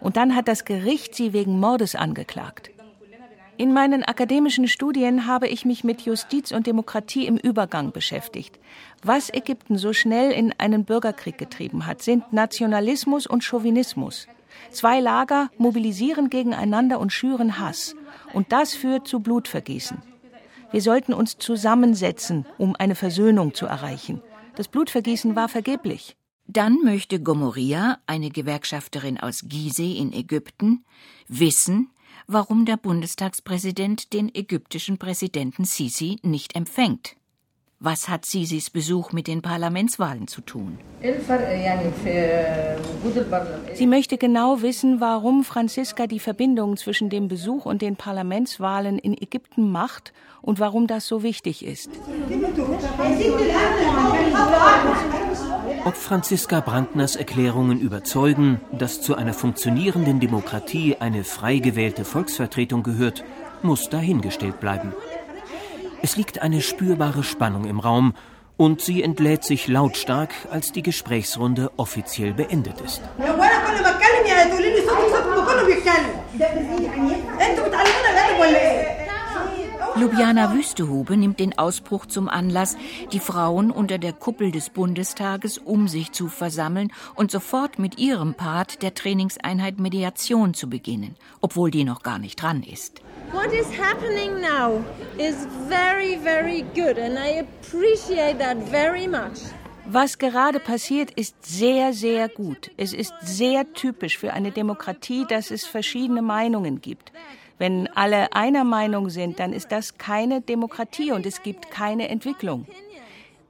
Und 0.00 0.18
dann 0.18 0.36
hat 0.36 0.48
das 0.48 0.66
Gericht 0.66 1.14
sie 1.14 1.32
wegen 1.32 1.58
Mordes 1.58 1.94
angeklagt. 1.94 2.70
In 3.58 3.72
meinen 3.72 4.04
akademischen 4.04 4.68
Studien 4.68 5.26
habe 5.26 5.48
ich 5.48 5.64
mich 5.64 5.82
mit 5.82 6.02
Justiz 6.02 6.52
und 6.52 6.68
Demokratie 6.68 7.26
im 7.26 7.36
Übergang 7.36 7.90
beschäftigt. 7.90 8.56
Was 9.02 9.34
Ägypten 9.34 9.78
so 9.78 9.92
schnell 9.92 10.30
in 10.30 10.54
einen 10.58 10.84
Bürgerkrieg 10.84 11.38
getrieben 11.38 11.84
hat, 11.84 12.00
sind 12.00 12.32
Nationalismus 12.32 13.26
und 13.26 13.42
Chauvinismus. 13.42 14.28
Zwei 14.70 15.00
Lager 15.00 15.50
mobilisieren 15.58 16.30
gegeneinander 16.30 17.00
und 17.00 17.12
schüren 17.12 17.58
Hass. 17.58 17.96
Und 18.32 18.52
das 18.52 18.74
führt 18.74 19.08
zu 19.08 19.18
Blutvergießen. 19.18 19.98
Wir 20.70 20.80
sollten 20.80 21.12
uns 21.12 21.38
zusammensetzen, 21.38 22.46
um 22.58 22.76
eine 22.76 22.94
Versöhnung 22.94 23.54
zu 23.54 23.66
erreichen. 23.66 24.22
Das 24.54 24.68
Blutvergießen 24.68 25.34
war 25.34 25.48
vergeblich. 25.48 26.16
Dann 26.46 26.78
möchte 26.84 27.20
Gomoria, 27.20 27.98
eine 28.06 28.30
Gewerkschafterin 28.30 29.18
aus 29.18 29.46
Gizeh 29.48 29.98
in 29.98 30.12
Ägypten, 30.12 30.84
wissen, 31.26 31.90
warum 32.26 32.64
der 32.64 32.76
Bundestagspräsident 32.76 34.12
den 34.12 34.34
ägyptischen 34.34 34.98
Präsidenten 34.98 35.64
Sisi 35.64 36.18
nicht 36.22 36.56
empfängt. 36.56 37.16
Was 37.80 38.08
hat 38.08 38.26
Sisis 38.26 38.70
Besuch 38.70 39.12
mit 39.12 39.28
den 39.28 39.40
Parlamentswahlen 39.40 40.26
zu 40.26 40.40
tun? 40.40 40.78
Sie 43.74 43.86
möchte 43.86 44.18
genau 44.18 44.62
wissen, 44.62 45.00
warum 45.00 45.44
Franziska 45.44 46.08
die 46.08 46.18
Verbindung 46.18 46.76
zwischen 46.76 47.08
dem 47.08 47.28
Besuch 47.28 47.66
und 47.66 47.80
den 47.80 47.94
Parlamentswahlen 47.94 48.98
in 48.98 49.16
Ägypten 49.16 49.70
macht 49.70 50.12
und 50.42 50.58
warum 50.58 50.88
das 50.88 51.06
so 51.06 51.22
wichtig 51.22 51.64
ist. 51.64 51.90
Ob 55.84 55.96
Franziska 55.96 56.60
Brandners 56.60 57.16
Erklärungen 57.16 57.80
überzeugen, 57.80 58.60
dass 58.72 59.00
zu 59.00 59.14
einer 59.14 59.32
funktionierenden 59.32 60.20
Demokratie 60.20 60.96
eine 60.98 61.24
frei 61.24 61.58
gewählte 61.58 62.04
Volksvertretung 62.04 62.82
gehört, 62.82 63.24
muss 63.62 63.88
dahingestellt 63.88 64.60
bleiben. 64.60 64.92
Es 66.02 66.16
liegt 66.16 66.42
eine 66.42 66.60
spürbare 66.60 67.22
Spannung 67.22 67.64
im 67.64 67.80
Raum 67.80 68.14
und 68.56 68.80
sie 68.80 69.02
entlädt 69.02 69.44
sich 69.44 69.68
lautstark, 69.68 70.34
als 70.50 70.72
die 70.72 70.82
Gesprächsrunde 70.82 71.70
offiziell 71.76 72.34
beendet 72.34 72.80
ist. 72.80 73.02
Ljubljana 79.98 80.54
Wüstehube 80.54 81.16
nimmt 81.16 81.40
den 81.40 81.58
Ausbruch 81.58 82.06
zum 82.06 82.28
Anlass, 82.28 82.76
die 83.12 83.18
Frauen 83.18 83.72
unter 83.72 83.98
der 83.98 84.12
Kuppel 84.12 84.52
des 84.52 84.70
Bundestages 84.70 85.58
um 85.58 85.88
sich 85.88 86.12
zu 86.12 86.28
versammeln 86.28 86.92
und 87.16 87.32
sofort 87.32 87.80
mit 87.80 87.98
ihrem 87.98 88.34
Part 88.34 88.82
der 88.82 88.94
Trainingseinheit 88.94 89.80
Mediation 89.80 90.54
zu 90.54 90.70
beginnen, 90.70 91.16
obwohl 91.40 91.72
die 91.72 91.82
noch 91.82 92.04
gar 92.04 92.20
nicht 92.20 92.40
dran 92.40 92.62
ist. 92.62 93.02
What 93.32 93.52
is 93.52 93.66
happening 93.76 94.40
now 94.40 94.84
is 95.18 95.48
very, 95.68 96.16
very 96.22 96.62
good 96.76 96.96
and 96.96 97.18
I 97.18 97.40
appreciate 97.40 98.38
that 98.38 98.56
very 98.70 99.08
much. 99.08 99.42
Was 99.90 100.18
gerade 100.18 100.60
passiert, 100.60 101.10
ist 101.12 101.34
sehr, 101.44 101.92
sehr 101.92 102.28
gut. 102.28 102.70
Es 102.76 102.92
ist 102.92 103.14
sehr 103.22 103.72
typisch 103.72 104.18
für 104.18 104.32
eine 104.32 104.52
Demokratie, 104.52 105.24
dass 105.26 105.50
es 105.50 105.66
verschiedene 105.66 106.22
Meinungen 106.22 106.82
gibt. 106.82 107.10
Wenn 107.58 107.88
alle 107.88 108.32
einer 108.34 108.64
Meinung 108.64 109.10
sind, 109.10 109.40
dann 109.40 109.52
ist 109.52 109.72
das 109.72 109.98
keine 109.98 110.40
Demokratie 110.40 111.10
und 111.12 111.26
es 111.26 111.42
gibt 111.42 111.70
keine 111.70 112.08
Entwicklung. 112.08 112.66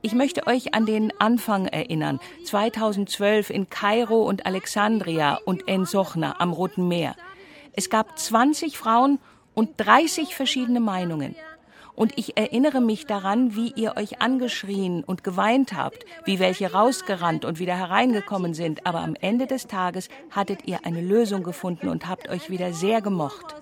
Ich 0.00 0.14
möchte 0.14 0.46
euch 0.46 0.74
an 0.74 0.86
den 0.86 1.12
Anfang 1.20 1.66
erinnern. 1.66 2.20
2012 2.44 3.50
in 3.50 3.68
Kairo 3.68 4.22
und 4.22 4.46
Alexandria 4.46 5.38
und 5.44 5.68
En 5.68 5.84
Sochna 5.84 6.36
am 6.38 6.52
Roten 6.52 6.88
Meer. 6.88 7.16
Es 7.72 7.90
gab 7.90 8.18
20 8.18 8.78
Frauen 8.78 9.18
und 9.54 9.70
30 9.76 10.34
verschiedene 10.34 10.80
Meinungen. 10.80 11.34
Und 11.96 12.16
ich 12.16 12.36
erinnere 12.36 12.80
mich 12.80 13.06
daran, 13.06 13.56
wie 13.56 13.72
ihr 13.74 13.96
euch 13.96 14.22
angeschrien 14.22 15.02
und 15.02 15.24
geweint 15.24 15.72
habt, 15.72 16.06
wie 16.24 16.38
welche 16.38 16.72
rausgerannt 16.72 17.44
und 17.44 17.58
wieder 17.58 17.76
hereingekommen 17.76 18.54
sind. 18.54 18.86
Aber 18.86 19.00
am 19.00 19.16
Ende 19.20 19.48
des 19.48 19.66
Tages 19.66 20.08
hattet 20.30 20.68
ihr 20.68 20.86
eine 20.86 21.00
Lösung 21.00 21.42
gefunden 21.42 21.88
und 21.88 22.06
habt 22.06 22.28
euch 22.28 22.50
wieder 22.50 22.72
sehr 22.72 23.02
gemocht. 23.02 23.56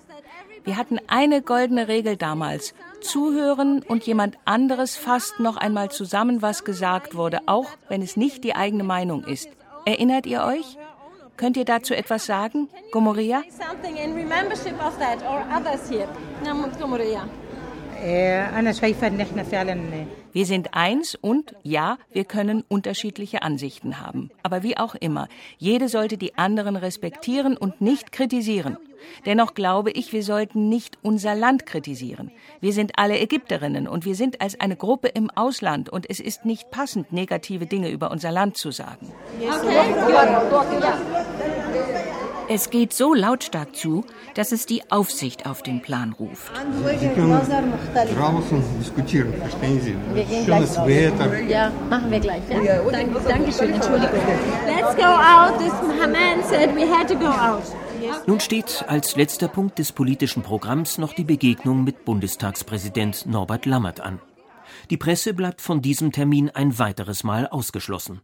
Wir 0.67 0.75
hatten 0.75 0.99
eine 1.07 1.41
goldene 1.41 1.87
Regel 1.87 2.17
damals. 2.17 2.73
Zuhören 2.99 3.83
und 3.83 4.03
jemand 4.05 4.37
anderes 4.43 4.97
fasst 4.97 5.39
noch 5.39 5.55
einmal 5.55 5.91
zusammen, 5.91 6.41
was 6.41 6.65
gesagt 6.65 7.15
wurde, 7.15 7.39
auch 7.45 7.69
wenn 7.87 8.01
es 8.01 8.17
nicht 8.17 8.43
die 8.43 8.53
eigene 8.53 8.83
Meinung 8.83 9.23
ist. 9.23 9.47
Erinnert 9.85 10.25
ihr 10.25 10.43
euch? 10.43 10.77
Könnt 11.37 11.55
ihr 11.55 11.63
dazu 11.63 11.93
etwas 11.93 12.25
sagen, 12.25 12.67
Gomoria? 12.91 13.43
Wir 20.33 20.45
sind 20.45 20.73
eins 20.73 21.15
und 21.15 21.55
ja, 21.63 21.97
wir 22.11 22.25
können 22.25 22.63
unterschiedliche 22.67 23.41
Ansichten 23.41 23.99
haben. 23.99 24.29
Aber 24.43 24.63
wie 24.63 24.77
auch 24.77 24.95
immer, 24.95 25.27
jede 25.57 25.89
sollte 25.89 26.17
die 26.17 26.37
anderen 26.37 26.75
respektieren 26.75 27.57
und 27.57 27.81
nicht 27.81 28.11
kritisieren. 28.11 28.77
Dennoch 29.25 29.53
glaube 29.53 29.91
ich, 29.91 30.13
wir 30.13 30.23
sollten 30.23 30.69
nicht 30.69 30.97
unser 31.01 31.35
Land 31.35 31.65
kritisieren. 31.65 32.31
Wir 32.61 32.73
sind 32.73 32.93
alle 32.97 33.19
Ägypterinnen 33.19 33.87
und 33.87 34.05
wir 34.05 34.15
sind 34.15 34.41
als 34.41 34.59
eine 34.59 34.75
Gruppe 34.75 35.07
im 35.09 35.29
Ausland 35.31 35.89
und 35.89 36.09
es 36.09 36.19
ist 36.19 36.45
nicht 36.45 36.71
passend, 36.71 37.11
negative 37.11 37.65
Dinge 37.65 37.89
über 37.89 38.11
unser 38.11 38.31
Land 38.31 38.57
zu 38.57 38.71
sagen. 38.71 39.11
Es 42.49 42.69
geht 42.69 42.93
so 42.93 43.13
lautstark 43.13 43.75
zu, 43.75 44.05
dass 44.33 44.53
es 44.53 44.65
die 44.65 44.89
Aufsicht 44.89 45.45
auf 45.45 45.63
den 45.63 45.81
Plan 45.81 46.13
ruft. 46.13 46.51
Sie 46.99 47.07
können 47.09 47.39
draußen 48.15 48.63
diskutieren, 48.79 49.33
verstehen 49.33 49.81
Sie? 49.81 49.95
Wir 50.13 50.23
gehen 50.23 50.45
Schönes 50.45 50.73
gleich 50.73 50.87
Wetter. 50.87 51.41
Ja, 51.41 51.71
machen 51.89 52.09
wir 52.09 52.19
gleich. 52.21 52.41
Ja? 52.49 52.81
Dank, 52.89 53.27
Dankeschön, 53.27 53.73
Entschuldigung. 53.73 54.19
Let's 54.65 54.95
go 54.95 55.03
out. 55.03 55.57
This 55.59 55.73
man 55.99 56.41
said 56.43 56.73
we 56.73 56.89
had 56.89 57.07
to 57.09 57.15
go 57.15 57.27
out. 57.27 57.63
Nun 58.27 58.39
steht 58.39 58.85
als 58.87 59.17
letzter 59.17 59.49
Punkt 59.49 59.79
des 59.79 59.91
politischen 59.91 60.41
Programms 60.43 60.97
noch 60.97 61.13
die 61.13 61.25
Begegnung 61.25 61.83
mit 61.83 62.05
Bundestagspräsident 62.05 63.25
Norbert 63.25 63.65
Lammert 63.65 63.99
an. 63.99 64.21
Die 64.89 64.97
Presse 64.97 65.33
bleibt 65.33 65.61
von 65.61 65.81
diesem 65.81 66.13
Termin 66.13 66.49
ein 66.49 66.79
weiteres 66.79 67.23
Mal 67.25 67.47
ausgeschlossen. 67.47 68.21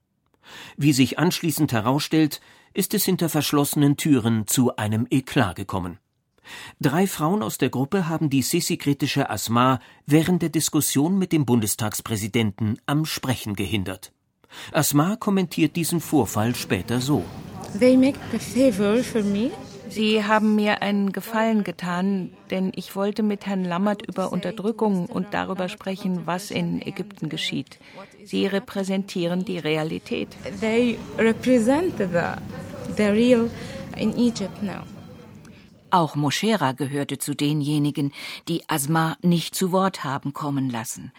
Wie 0.77 0.93
sich 0.93 1.19
anschließend 1.19 1.73
herausstellt, 1.73 2.41
ist 2.73 2.93
es 2.93 3.05
hinter 3.05 3.29
verschlossenen 3.29 3.97
Türen 3.97 4.47
zu 4.47 4.75
einem 4.75 5.07
Eklat 5.09 5.55
gekommen. 5.55 5.99
Drei 6.81 7.07
Frauen 7.07 7.41
aus 7.41 7.57
der 7.57 7.69
Gruppe 7.69 8.09
haben 8.09 8.29
die 8.29 8.41
Sisi-kritische 8.41 9.29
Asma 9.29 9.79
während 10.05 10.41
der 10.41 10.49
Diskussion 10.49 11.17
mit 11.17 11.31
dem 11.31 11.45
Bundestagspräsidenten 11.45 12.79
am 12.85 13.05
Sprechen 13.05 13.55
gehindert. 13.55 14.11
Asma 14.71 15.15
kommentiert 15.15 15.75
diesen 15.75 16.01
Vorfall 16.01 16.55
später 16.55 16.99
so. 16.99 17.23
They 17.79 17.97
make 17.97 18.19
a 18.33 18.39
favor 18.39 19.03
for 19.03 19.23
me. 19.23 19.51
Sie 19.89 20.23
haben 20.23 20.55
mir 20.55 20.81
einen 20.81 21.11
Gefallen 21.11 21.63
getan, 21.63 22.31
denn 22.49 22.71
ich 22.75 22.95
wollte 22.95 23.21
mit 23.21 23.45
Herrn 23.45 23.63
Lammert 23.63 24.01
über 24.03 24.31
Unterdrückung 24.31 25.05
und 25.05 25.35
darüber 25.35 25.69
sprechen, 25.69 26.21
was 26.25 26.49
in 26.49 26.81
Ägypten 26.81 27.29
geschieht. 27.29 27.77
Sie 28.23 28.47
repräsentieren 28.47 29.45
die 29.45 29.59
Realität. 29.59 30.29
They 30.61 30.97
represent 31.19 31.97
the, 31.99 32.05
the 32.96 33.10
real 33.12 33.50
in 33.96 34.16
Egypt 34.16 34.62
now. 34.62 34.82
Auch 35.90 36.16
Moschera 36.16 36.72
gehörte 36.72 37.16
zu 37.18 37.34
denjenigen, 37.34 38.12
die 38.48 38.60
Asma 38.68 39.16
nicht 39.22 39.54
zu 39.54 39.72
Wort 39.72 40.04
haben 40.04 40.34
kommen 40.34 40.68
lassen. 40.68 41.12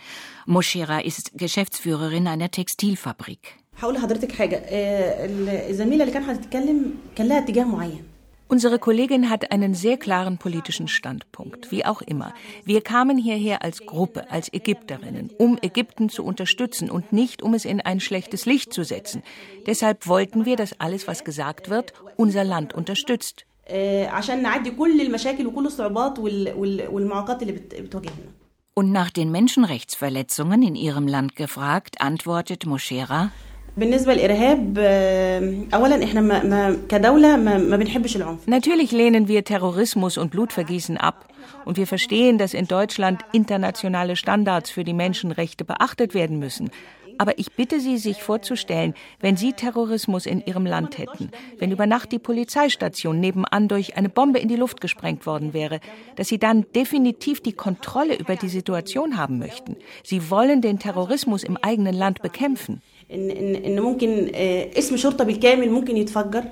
Moschera 0.46 1.00
ist 1.00 1.31
Geschäftsführerin 1.36 2.27
einer 2.27 2.51
Textilfabrik. 2.51 3.55
هقول 3.81 3.96
لحضرتك 3.96 4.31
حاجة 4.31 4.55
آه، 4.65 5.25
الزميلة 5.69 6.03
اللي 6.03 6.13
كانت 6.13 6.29
هتتكلم 6.29 6.93
كان 7.15 7.27
لها 7.27 7.39
اتجاه 7.39 7.63
معين 7.63 8.03
Unsere 8.46 8.78
Kollegin 8.78 9.30
hat 9.30 9.52
einen 9.52 9.74
sehr 9.74 9.96
klaren 9.96 10.36
politischen 10.36 10.86
Standpunkt, 10.86 11.70
wie 11.70 11.84
auch 11.84 12.02
immer. 12.02 12.34
Wir 12.64 12.82
kamen 12.82 13.16
hierher 13.16 13.62
als 13.62 13.86
Gruppe, 13.86 14.30
als 14.30 14.52
Ägypterinnen, 14.52 15.30
um 15.38 15.58
Ägypten 15.62 16.10
zu 16.10 16.24
unterstützen 16.24 16.90
und 16.90 17.12
nicht, 17.12 17.42
um 17.42 17.54
es 17.54 17.64
in 17.64 17.80
ein 17.80 18.00
schlechtes 18.00 18.44
Licht 18.44 18.72
zu 18.72 18.84
setzen. 18.84 19.22
Deshalb 19.66 20.06
wollten 20.06 20.44
wir, 20.44 20.56
dass 20.56 20.78
alles, 20.78 21.08
was 21.08 21.24
gesagt 21.24 21.70
wird, 21.70 21.94
unser 22.16 22.44
Land 22.44 22.74
unterstützt. 22.74 23.46
Und 28.76 28.92
nach 28.92 29.10
den 29.10 29.30
Menschenrechtsverletzungen 29.30 30.62
in 30.62 30.74
ihrem 30.74 31.06
Land 31.08 31.34
gefragt, 31.34 32.00
antwortet 32.02 32.66
Moschera, 32.66 33.30
Natürlich 38.47 38.93
lehnen 38.93 39.26
wir 39.26 39.43
Terrorismus 39.43 40.16
und 40.16 40.31
Blutvergießen 40.31 40.97
ab. 40.97 41.26
Und 41.64 41.76
wir 41.76 41.88
verstehen, 41.88 42.38
dass 42.38 42.54
in 42.54 42.69
Deutschland 42.69 43.23
internationale 43.33 44.14
Standards 44.14 44.71
für 44.71 44.85
die 44.85 44.93
Menschenrechte 44.93 45.64
beachtet 45.64 46.14
werden 46.14 46.38
müssen. 46.38 46.71
Aber 47.19 47.38
ich 47.38 47.52
bitte 47.52 47.81
Sie, 47.81 47.99
sich 47.99 48.23
vorzustellen, 48.23 48.95
wenn 49.21 49.37
Sie 49.37 49.52
Terrorismus 49.52 50.27
in 50.27 50.44
Ihrem 50.44 50.66
Land 50.66 50.98
hätten, 50.98 51.31
wenn 51.59 51.72
über 51.72 51.87
Nacht 51.87 52.12
die 52.12 52.18
Polizeistation 52.20 53.18
nebenan 53.18 53.66
durch 53.66 53.96
eine 53.96 54.09
Bombe 54.09 54.38
in 54.38 54.48
die 54.48 54.57
Luft 54.57 54.81
gesprengt 54.81 55.27
worden 55.27 55.53
wäre, 55.53 55.81
dass 56.14 56.29
Sie 56.29 56.38
dann 56.38 56.64
definitiv 56.77 57.40
die 57.40 57.53
Kontrolle 57.53 58.16
über 58.16 58.37
die 58.37 58.48
Situation 58.48 59.16
haben 59.16 59.38
möchten. 59.38 59.77
Sie 60.05 60.31
wollen 60.31 60.61
den 60.61 60.79
Terrorismus 60.79 61.42
im 61.42 61.57
eigenen 61.57 61.94
Land 61.94 62.22
bekämpfen. 62.22 62.83
إن 63.13 63.30
إن 63.32 63.56
إن 63.56 63.80
ممكن 63.80 64.32
آه، 64.36 64.69
اسم 64.80 64.97
شرطة 64.97 65.23
بالكامل 65.23 65.69
ممكن 65.71 65.97
يتفجر 65.97 66.43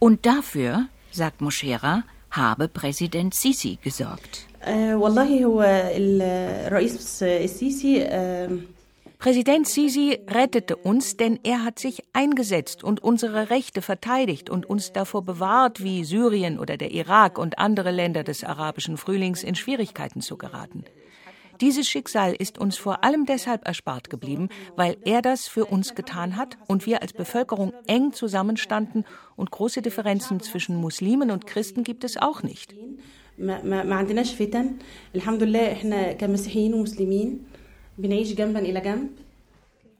und 0.00 0.18
dafür, 0.26 0.88
sagt 1.12 1.40
Moschera, 1.40 2.02
habe 2.30 2.68
Präsident 2.68 3.34
Sisi 3.34 3.78
gesorgt. 3.84 4.46
آه، 4.62 4.96
والله 4.96 5.44
هو 5.44 5.62
ال- 5.62 6.22
الرئيس 6.66 7.22
السيسي 7.22 8.02
آه، 8.02 8.50
Präsident 9.18 9.66
Sisi 9.66 10.18
rettete 10.28 10.76
uns, 10.76 11.16
denn 11.16 11.38
er 11.42 11.64
hat 11.64 11.78
sich 11.78 12.02
eingesetzt 12.12 12.84
und 12.84 13.02
unsere 13.02 13.48
Rechte 13.48 13.80
verteidigt 13.80 14.50
und 14.50 14.66
uns 14.68 14.92
davor 14.92 15.22
bewahrt, 15.22 15.82
wie 15.82 16.04
Syrien 16.04 16.58
oder 16.58 16.76
der 16.76 16.90
Irak 16.92 17.38
und 17.38 17.58
andere 17.58 17.90
Länder 17.92 18.24
des 18.24 18.44
arabischen 18.44 18.98
Frühlings 18.98 19.42
in 19.42 19.54
Schwierigkeiten 19.54 20.20
zu 20.20 20.36
geraten. 20.36 20.84
Dieses 21.61 21.87
Schicksal 21.87 22.33
ist 22.33 22.57
uns 22.57 22.75
vor 22.75 23.03
allem 23.03 23.27
deshalb 23.27 23.67
erspart 23.67 24.09
geblieben, 24.09 24.49
weil 24.75 24.97
er 25.05 25.21
das 25.21 25.47
für 25.47 25.65
uns 25.65 25.93
getan 25.93 26.35
hat 26.35 26.57
und 26.67 26.87
wir 26.87 27.03
als 27.03 27.13
Bevölkerung 27.13 27.71
eng 27.85 28.13
zusammenstanden 28.13 29.05
und 29.35 29.51
große 29.51 29.83
Differenzen 29.83 30.39
zwischen 30.39 30.75
Muslimen 30.75 31.29
und 31.29 31.45
Christen 31.45 31.83
gibt 31.83 32.03
es 32.03 32.17
auch 32.17 32.41
nicht. 32.41 32.73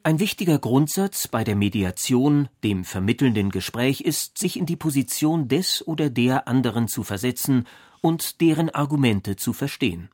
Ein 0.04 0.20
wichtiger 0.20 0.58
Grundsatz 0.58 1.28
bei 1.28 1.44
der 1.44 1.56
Mediation, 1.56 2.50
dem 2.64 2.84
vermittelnden 2.84 3.52
Gespräch, 3.52 4.02
ist, 4.02 4.40
sich 4.40 4.58
in 4.58 4.66
die 4.66 4.76
Position 4.76 5.48
des 5.48 5.88
oder 5.88 6.10
der 6.10 6.48
anderen 6.48 6.88
zu 6.88 7.04
versetzen 7.04 7.68
und 8.02 8.42
deren 8.42 8.72
Argumente 8.72 9.36
zu 9.36 9.54
verstehen. 9.54 10.10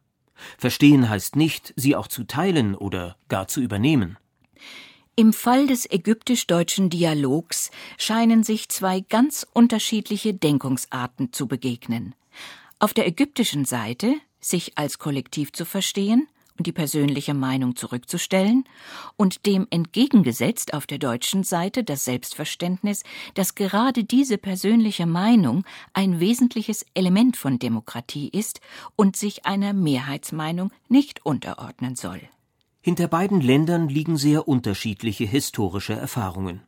Verstehen 0.58 1.10
heißt 1.10 1.36
nicht, 1.36 1.74
sie 1.76 1.96
auch 1.96 2.08
zu 2.08 2.24
teilen 2.26 2.76
oder 2.76 3.18
gar 3.30 3.48
zu 3.48 3.62
übernehmen. 3.62 4.18
Im 5.16 5.34
Fall 5.34 5.66
des 5.66 5.90
ägyptisch-deutschen 5.90 6.90
Dialogs 6.90 7.72
scheinen 7.98 8.44
sich 8.44 8.70
zwei 8.70 9.00
ganz 9.00 9.48
unterschiedliche 9.52 10.34
Denkungsarten 10.34 11.34
zu 11.34 11.48
begegnen. 11.48 12.14
Auf 12.78 12.94
der 12.94 13.08
ägyptischen 13.08 13.66
Seite, 13.66 14.14
sich 14.40 14.78
als 14.78 15.00
Kollektiv 15.00 15.52
zu 15.52 15.66
verstehen 15.66 16.28
die 16.64 16.72
persönliche 16.72 17.34
Meinung 17.34 17.76
zurückzustellen, 17.76 18.64
und 19.16 19.46
dem 19.46 19.68
entgegengesetzt 19.70 20.74
auf 20.74 20.88
der 20.88 20.98
deutschen 20.98 21.44
Seite 21.44 21.84
das 21.84 22.06
Selbstverständnis, 22.06 23.04
dass 23.34 23.56
gerade 23.56 24.04
diese 24.04 24.38
persönliche 24.38 25.06
Meinung 25.06 25.64
ein 25.94 26.20
wesentliches 26.20 26.86
Element 26.94 27.38
von 27.38 27.60
Demokratie 27.60 28.30
ist 28.30 28.62
und 28.96 29.16
sich 29.16 29.46
einer 29.46 29.74
Mehrheitsmeinung 29.74 30.72
nicht 30.88 31.26
unterordnen 31.26 31.96
soll. 31.96 32.22
Hinter 32.82 33.08
beiden 33.08 33.42
Ländern 33.42 33.90
liegen 33.90 34.18
sehr 34.18 34.48
unterschiedliche 34.48 35.26
historische 35.26 35.94
Erfahrungen. 35.94 36.62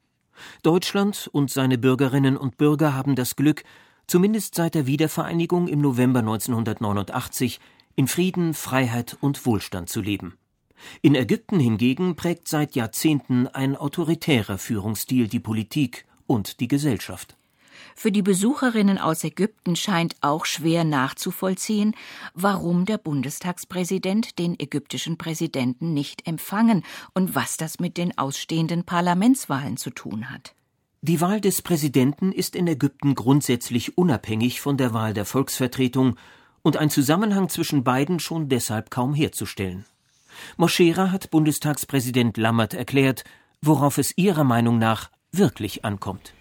Deutschland 0.63 1.29
und 1.31 1.51
seine 1.51 1.77
Bürgerinnen 1.77 2.37
und 2.37 2.57
Bürger 2.57 2.93
haben 2.93 3.15
das 3.15 3.35
Glück, 3.35 3.63
zumindest 4.07 4.55
seit 4.55 4.75
der 4.75 4.87
Wiedervereinigung 4.87 5.67
im 5.67 5.81
November 5.81 6.19
1989 6.19 7.59
in 7.99 8.07
Frieden, 8.07 8.53
Freiheit 8.53 9.17
und 9.19 9.45
Wohlstand 9.45 9.89
zu 9.89 9.99
leben. 9.99 10.37
In 11.01 11.15
Ägypten 11.15 11.59
hingegen 11.59 12.15
prägt 12.15 12.47
seit 12.47 12.73
Jahrzehnten 12.73 13.47
ein 13.47 13.75
autoritärer 13.75 14.57
Führungsstil 14.57 15.27
die 15.27 15.41
Politik 15.41 16.05
und 16.25 16.61
die 16.61 16.69
Gesellschaft. 16.69 17.35
Für 17.97 18.13
die 18.13 18.21
Besucherinnen 18.21 18.99
aus 18.99 19.25
Ägypten 19.25 19.75
scheint 19.75 20.15
auch 20.21 20.45
schwer 20.45 20.85
nachzuvollziehen, 20.85 21.93
warum 22.33 22.85
der 22.85 22.99
Bundestagspräsident 22.99 24.39
den 24.39 24.57
ägyptischen 24.57 25.17
Präsidenten 25.17 25.93
nicht 25.93 26.25
empfangen 26.25 26.85
und 27.13 27.35
was 27.35 27.57
das 27.57 27.81
mit 27.81 27.97
den 27.97 28.17
ausstehenden 28.17 28.85
Parlamentswahlen 28.85 29.75
zu 29.75 29.89
tun 29.89 30.29
hat. 30.29 30.55
Die 31.01 31.19
Wahl 31.19 31.41
des 31.41 31.61
Präsidenten 31.61 32.31
ist 32.31 32.55
in 32.55 32.67
Ägypten 32.67 33.13
grundsätzlich 33.15 33.97
unabhängig 33.97 34.61
von 34.61 34.77
der 34.77 34.93
Wahl 34.93 35.13
der 35.13 35.25
Volksvertretung 35.25 36.15
und 36.61 36.77
ein 36.77 36.89
Zusammenhang 36.89 37.49
zwischen 37.49 37.83
beiden 37.83 38.19
schon 38.19 38.49
deshalb 38.49 38.91
kaum 38.91 39.13
herzustellen. 39.13 39.85
Moschera 40.57 41.11
hat 41.11 41.31
Bundestagspräsident 41.31 42.37
Lammert 42.37 42.73
erklärt, 42.73 43.23
worauf 43.61 43.97
es 43.97 44.17
ihrer 44.17 44.43
Meinung 44.43 44.77
nach 44.77 45.09
wirklich 45.31 45.85
ankommt. 45.85 46.33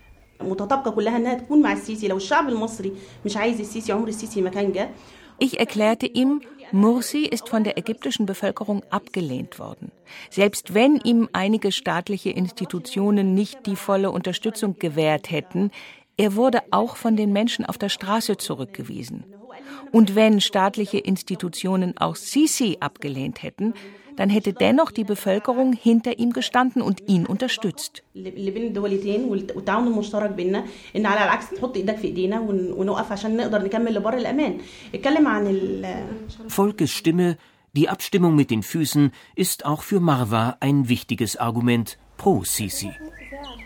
Ich 5.41 5.61
erklärte 5.61 6.07
ihm, 6.07 6.43
Mursi 6.73 7.25
ist 7.25 7.49
von 7.49 7.65
der 7.65 7.79
ägyptischen 7.79 8.27
Bevölkerung 8.27 8.83
abgelehnt 8.91 9.59
worden. 9.59 9.91
Selbst 10.31 10.75
wenn 10.75 10.97
ihm 10.97 11.29
einige 11.33 11.73
staatliche 11.73 12.31
Institutionen 12.31 13.35
nicht 13.35 13.67
die 13.67 13.77
volle 13.77 14.11
Unterstützung 14.11 14.79
gewährt 14.79 15.31
hätten, 15.31 15.71
er 16.17 16.35
wurde 16.35 16.63
auch 16.73 16.97
von 16.97 17.17
den 17.17 17.33
Menschen 17.33 17.65
auf 17.65 17.79
der 17.79 17.89
Straße 17.89 18.37
zurückgewiesen. 18.37 19.25
Und 19.93 20.15
wenn 20.15 20.41
staatliche 20.41 20.99
Institutionen 20.99 21.97
auch 21.99 22.17
Sisi 22.17 22.77
abgelehnt 22.81 23.43
hätten, 23.43 23.75
dann 24.19 24.31
hätte 24.31 24.53
dennoch 24.53 24.91
die 24.91 25.05
Bevölkerung 25.05 25.73
hinter 25.73 26.19
ihm 26.19 26.33
gestanden 26.33 26.83
und 26.83 27.09
ihn 27.09 27.25
unterstützt. 27.25 28.03
Volkes 36.49 36.91
Stimme, 36.91 37.37
die 37.75 37.89
Abstimmung 37.89 38.35
mit 38.35 38.51
den 38.51 38.63
Füßen, 38.65 39.13
ist 39.37 39.65
auch 39.65 39.83
für 39.83 40.01
Marwa 40.01 40.57
ein 40.59 40.89
wichtiges 40.89 41.37
Argument 41.37 41.97
pro 42.17 42.43
Sisi. 42.43 42.91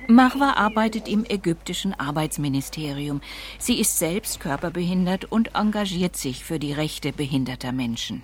Marwa 0.08 0.54
arbeitet 0.54 1.08
im 1.08 1.24
ägyptischen 1.28 1.94
Arbeitsministerium. 1.98 3.20
Sie 3.58 3.80
ist 3.80 3.98
selbst 3.98 4.40
körperbehindert 4.40 5.24
und 5.24 5.54
engagiert 5.54 6.16
sich 6.16 6.44
für 6.44 6.58
die 6.58 6.72
Rechte 6.72 7.12
behinderter 7.12 7.72
Menschen. 7.72 8.22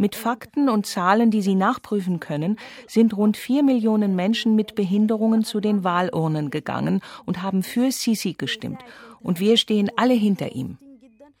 Mit 0.00 0.14
Fakten 0.14 0.68
und 0.68 0.86
Zahlen, 0.86 1.32
die 1.32 1.42
Sie 1.42 1.56
nachprüfen 1.56 2.20
können, 2.20 2.56
sind 2.86 3.16
rund 3.16 3.36
vier 3.36 3.64
Millionen 3.64 4.14
Menschen 4.14 4.54
mit 4.54 4.76
Behinderungen 4.76 5.42
zu 5.44 5.60
den 5.60 5.82
Wahlurnen 5.82 6.50
gegangen 6.50 7.00
und 7.26 7.42
haben 7.42 7.64
für 7.64 7.90
Sisi 7.90 8.34
gestimmt. 8.34 8.80
Und 9.20 9.40
wir 9.40 9.56
stehen 9.56 9.90
alle 9.96 10.14
hinter 10.14 10.54
ihm. 10.54 10.78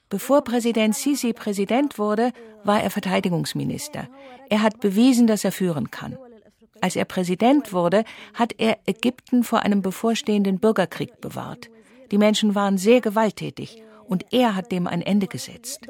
Bevor 0.08 0.42
Präsident 0.42 0.96
Sisi 0.96 1.32
Präsident 1.32 1.98
wurde, 1.98 2.32
war 2.64 2.82
er 2.82 2.90
Verteidigungsminister. 2.90 4.08
Er 4.50 4.62
hat 4.62 4.80
bewiesen, 4.80 5.28
dass 5.28 5.44
er 5.44 5.52
führen 5.52 5.90
kann. 5.90 6.18
Als 6.80 6.96
er 6.96 7.04
Präsident 7.04 7.72
wurde, 7.72 8.04
hat 8.34 8.54
er 8.58 8.78
Ägypten 8.86 9.44
vor 9.44 9.60
einem 9.60 9.82
bevorstehenden 9.82 10.58
Bürgerkrieg 10.58 11.20
bewahrt. 11.20 11.68
Die 12.10 12.18
Menschen 12.18 12.54
waren 12.54 12.78
sehr 12.78 13.00
gewalttätig 13.00 13.82
und 14.06 14.26
er 14.32 14.54
hat 14.54 14.72
dem 14.72 14.86
ein 14.86 15.02
Ende 15.02 15.26
gesetzt. 15.26 15.86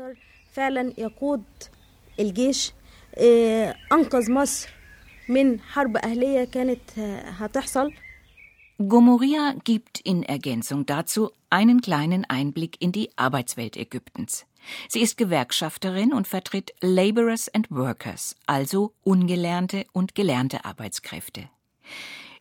Gomoria 8.79 9.55
gibt 9.64 10.01
in 10.01 10.22
Ergänzung 10.22 10.87
dazu 10.87 11.31
einen 11.51 11.81
kleinen 11.81 12.24
Einblick 12.24 12.81
in 12.81 12.92
die 12.92 13.11
Arbeitswelt 13.16 13.77
Ägyptens. 13.77 14.46
Sie 14.88 15.01
ist 15.01 15.16
Gewerkschafterin 15.16 16.12
und 16.12 16.29
vertritt 16.29 16.73
Laborers 16.81 17.49
and 17.49 17.71
Workers, 17.71 18.37
also 18.47 18.92
ungelernte 19.03 19.87
und 19.92 20.14
gelernte 20.14 20.64
Arbeitskräfte. 20.64 21.49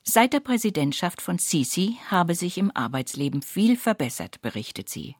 Seit 0.04 0.32
der 0.32 0.40
Präsidentschaft 0.40 1.22
von 1.22 1.38
Sisi 1.38 1.98
habe 2.10 2.34
sich 2.34 2.58
im 2.58 2.72
Arbeitsleben 2.74 3.42
viel 3.42 3.76
verbessert, 3.76 4.42
berichtet 4.42 4.88
sie. 4.88 5.16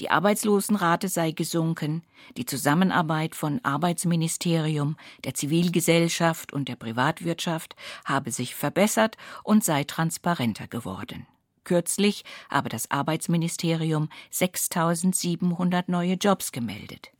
Die 0.00 0.10
Arbeitslosenrate 0.10 1.08
sei 1.08 1.30
gesunken, 1.30 2.02
die 2.36 2.44
Zusammenarbeit 2.44 3.34
von 3.34 3.60
Arbeitsministerium, 3.62 4.96
der 5.24 5.34
Zivilgesellschaft 5.34 6.52
und 6.52 6.68
der 6.68 6.76
Privatwirtschaft 6.76 7.76
habe 8.04 8.32
sich 8.32 8.54
verbessert 8.54 9.16
und 9.44 9.64
sei 9.64 9.84
transparenter 9.84 10.66
geworden. 10.66 11.26
Kürzlich 11.64 12.24
habe 12.50 12.68
das 12.68 12.90
Arbeitsministerium 12.90 14.08
6700 14.30 15.88
neue 15.88 16.14
Jobs 16.14 16.52
gemeldet. 16.52 17.12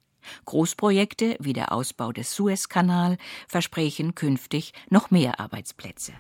Großprojekte 0.45 1.37
wie 1.41 1.53
der 1.53 1.73
Ausbau 1.73 2.13
des 2.13 2.33
Suezkanal 2.35 3.17
versprechen 3.49 4.15
künftig 4.15 4.73
noch 4.89 5.11
mehr 5.11 5.41
Arbeitsplätze. 5.41 6.13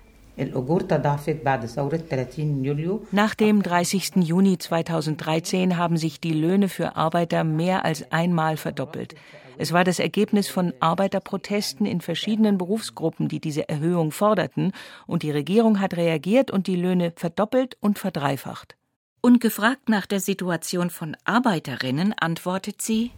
Nach 3.11 3.35
dem 3.35 3.63
30. 3.63 4.11
Juni 4.17 4.59
2013 4.59 5.77
haben 5.77 5.97
sich 5.99 6.21
die 6.21 6.33
Löhne 6.33 6.69
für 6.71 6.97
Arbeiter 6.97 7.45
mehr 7.45 7.85
als 7.85 8.11
einmal 8.11 8.57
verdoppelt. 8.57 9.15
Es 9.63 9.73
war 9.73 9.85
das 9.85 10.01
Ergebnis 10.01 10.49
von 10.49 10.75
Arbeiterprotesten 10.81 11.87
in 11.87 12.01
verschiedenen 12.01 12.59
Berufsgruppen, 12.59 13.29
die 13.29 13.39
diese 13.39 13.69
Erhöhung 13.69 14.11
forderten, 14.11 14.73
und 15.07 15.23
die 15.23 15.31
Regierung 15.31 15.79
hat 15.79 15.97
reagiert 15.97 16.51
und 16.51 16.67
die 16.67 16.75
Löhne 16.75 17.13
verdoppelt 17.15 17.77
und 17.79 17.97
verdreifacht. 18.01 18.75
Und 19.21 19.41
gefragt 19.41 19.89
nach 19.89 20.07
der 20.07 20.19
Situation 20.19 20.91
von 20.91 21.17
Arbeiterinnen 21.25 22.13
antwortet 22.13 22.83
sie 22.83 23.13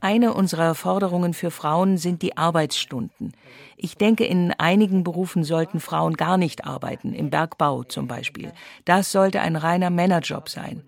eine 0.00 0.32
unserer 0.32 0.74
Forderungen 0.74 1.34
für 1.34 1.50
Frauen 1.50 1.98
sind 1.98 2.22
die 2.22 2.38
Arbeitsstunden. 2.38 3.34
Ich 3.76 3.96
denke, 3.96 4.24
in 4.24 4.52
einigen 4.56 5.04
Berufen 5.04 5.44
sollten 5.44 5.78
Frauen 5.78 6.14
gar 6.14 6.38
nicht 6.38 6.64
arbeiten, 6.64 7.12
im 7.12 7.28
Bergbau 7.28 7.84
zum 7.84 8.08
Beispiel. 8.08 8.50
Das 8.86 9.12
sollte 9.12 9.42
ein 9.42 9.56
reiner 9.56 9.90
Männerjob 9.90 10.48
sein. 10.48 10.82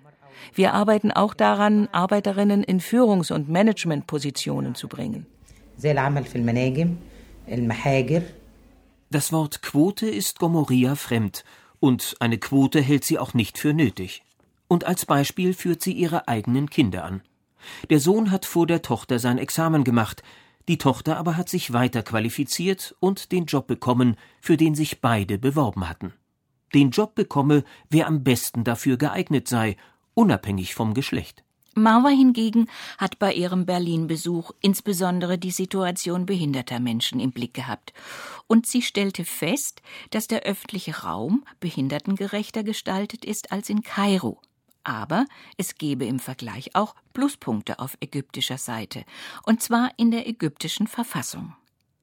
Wir 0.54 0.74
arbeiten 0.74 1.12
auch 1.12 1.34
daran, 1.34 1.88
Arbeiterinnen 1.92 2.62
in 2.62 2.80
Führungs- 2.80 3.32
und 3.32 3.48
Managementpositionen 3.48 4.74
zu 4.74 4.88
bringen. 4.88 5.26
Das 9.10 9.32
Wort 9.32 9.62
Quote 9.62 10.08
ist 10.08 10.38
Gomoria 10.38 10.94
fremd 10.94 11.44
und 11.80 12.16
eine 12.20 12.38
Quote 12.38 12.80
hält 12.80 13.04
sie 13.04 13.18
auch 13.18 13.34
nicht 13.34 13.58
für 13.58 13.74
nötig. 13.74 14.22
Und 14.68 14.84
als 14.84 15.06
Beispiel 15.06 15.52
führt 15.52 15.82
sie 15.82 15.92
ihre 15.92 16.28
eigenen 16.28 16.70
Kinder 16.70 17.04
an. 17.04 17.22
Der 17.90 18.00
Sohn 18.00 18.30
hat 18.30 18.44
vor 18.44 18.66
der 18.66 18.82
Tochter 18.82 19.18
sein 19.18 19.38
Examen 19.38 19.84
gemacht, 19.84 20.22
die 20.68 20.78
Tochter 20.78 21.18
aber 21.18 21.36
hat 21.36 21.48
sich 21.48 21.72
weiter 21.72 22.02
qualifiziert 22.02 22.94
und 23.00 23.32
den 23.32 23.44
Job 23.44 23.66
bekommen, 23.66 24.16
für 24.40 24.56
den 24.56 24.74
sich 24.74 25.00
beide 25.00 25.38
beworben 25.38 25.88
hatten. 25.88 26.14
Den 26.72 26.90
Job 26.90 27.14
bekomme, 27.14 27.64
wer 27.90 28.06
am 28.06 28.24
besten 28.24 28.64
dafür 28.64 28.96
geeignet 28.96 29.46
sei, 29.46 29.76
unabhängig 30.14 30.74
vom 30.74 30.94
Geschlecht. 30.94 31.44
Marwa 31.76 32.08
hingegen 32.08 32.68
hat 32.98 33.18
bei 33.18 33.32
ihrem 33.32 33.66
Berlin-Besuch 33.66 34.52
insbesondere 34.60 35.38
die 35.38 35.50
Situation 35.50 36.24
behinderter 36.24 36.78
Menschen 36.78 37.18
im 37.18 37.32
Blick 37.32 37.54
gehabt. 37.54 37.92
Und 38.46 38.66
sie 38.66 38.82
stellte 38.82 39.24
fest, 39.24 39.82
dass 40.10 40.28
der 40.28 40.42
öffentliche 40.42 41.02
Raum 41.02 41.44
behindertengerechter 41.58 42.62
gestaltet 42.62 43.24
ist 43.24 43.50
als 43.50 43.70
in 43.70 43.82
Kairo. 43.82 44.40
Aber 44.84 45.24
es 45.56 45.76
gebe 45.76 46.04
im 46.04 46.18
Vergleich 46.18 46.76
auch 46.76 46.94
Pluspunkte 47.12 47.78
auf 47.78 47.96
ägyptischer 48.00 48.58
Seite, 48.58 49.04
und 49.44 49.62
zwar 49.62 49.90
in 49.96 50.10
der 50.10 50.28
ägyptischen 50.28 50.86
Verfassung. 50.86 51.54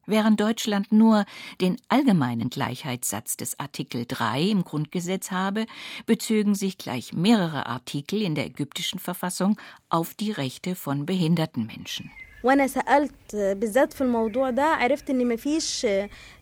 Während 0.06 0.40
Deutschland 0.40 0.92
nur 0.92 1.26
den 1.62 1.78
allgemeinen 1.88 2.50
Gleichheitssatz 2.50 3.38
des 3.38 3.60
Artikel 3.60 4.06
3 4.08 4.42
im 4.42 4.64
Grundgesetz 4.64 5.32
habe, 5.32 5.66
bezögen 6.06 6.56
sich 6.56 6.78
gleich 6.78 7.14
mehrere 7.14 7.68
Artikel 7.68 8.22
in 8.22 8.36
der 8.36 8.48
ägyptischen 8.48 9.00
Verfassung 9.00 9.58
auf 9.90 10.14
die 10.14 10.32
Rechte 10.32 10.76
von 10.76 11.06
behinderten 11.06 11.66
Menschen. 11.66 12.12
وانا 12.45 12.67
سالت 12.67 13.37
بالذات 13.37 13.93
في 13.93 14.01
الموضوع 14.01 14.51
ده 14.51 14.63
عرفت 14.63 15.11
ان 15.11 15.29
مفيش 15.29 15.87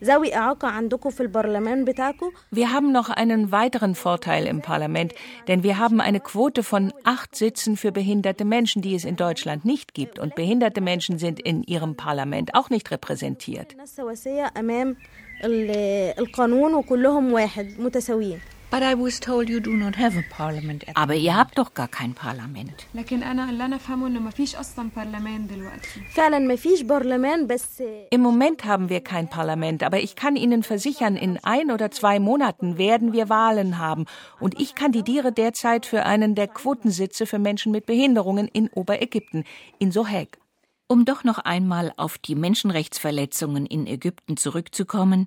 ذوي 0.03 0.35
اعاقه 0.35 0.67
عندكم 0.67 1.09
في 1.09 1.21
البرلمان 1.21 1.85
بتاعكم 1.85 2.31
Wir 2.55 2.67
haben 2.73 2.91
noch 2.91 3.09
einen 3.09 3.51
weiteren 3.51 3.95
Vorteil 3.95 4.45
im 4.47 4.61
Parlament, 4.61 5.13
denn 5.47 5.63
wir 5.63 5.79
haben 5.79 6.01
eine 6.01 6.19
Quote 6.19 6.63
von 6.63 6.93
acht 7.03 7.35
Sitzen 7.35 7.75
für 7.77 7.91
behinderte 7.91 8.45
Menschen, 8.45 8.81
die 8.81 8.95
es 8.95 9.05
in 9.05 9.15
Deutschland 9.15 9.65
nicht 9.65 9.93
gibt. 9.93 10.19
Und 10.19 10.35
behinderte 10.35 10.81
Menschen 10.81 11.17
sind 11.17 11.39
in 11.39 11.63
ihrem 11.63 11.95
Parlament 11.95 12.53
auch 12.55 12.69
nicht 12.69 12.91
repräsentiert. 12.91 13.75
امام 14.57 14.95
القانون 16.19 16.73
وكلهم 16.73 17.33
واحد 17.33 17.67
متساويين 17.79 18.39
Aber 20.94 21.14
ihr 21.14 21.36
habt 21.36 21.58
doch 21.58 21.74
gar 21.74 21.88
kein 21.88 22.14
Parlament. 22.14 22.86
Im 28.10 28.20
Moment 28.20 28.64
haben 28.64 28.88
wir 28.88 29.00
kein 29.00 29.28
Parlament, 29.28 29.82
aber 29.82 29.98
ich 30.00 30.14
kann 30.14 30.36
Ihnen 30.36 30.62
versichern, 30.62 31.16
in 31.16 31.38
ein 31.42 31.70
oder 31.72 31.90
zwei 31.90 32.20
Monaten 32.20 32.78
werden 32.78 33.12
wir 33.12 33.28
Wahlen 33.28 33.78
haben. 33.78 34.04
Und 34.38 34.60
ich 34.60 34.76
kandidiere 34.76 35.32
derzeit 35.32 35.84
für 35.84 36.04
einen 36.06 36.36
der 36.36 36.46
Quotensitze 36.46 37.26
für 37.26 37.40
Menschen 37.40 37.72
mit 37.72 37.86
Behinderungen 37.86 38.46
in 38.46 38.68
Oberägypten, 38.68 39.44
in 39.80 39.90
Soheg. 39.90 40.38
Um 40.90 41.04
doch 41.04 41.22
noch 41.22 41.38
einmal 41.38 41.92
auf 41.98 42.18
die 42.18 42.34
Menschenrechtsverletzungen 42.34 43.64
in 43.64 43.86
Ägypten 43.86 44.36
zurückzukommen, 44.36 45.26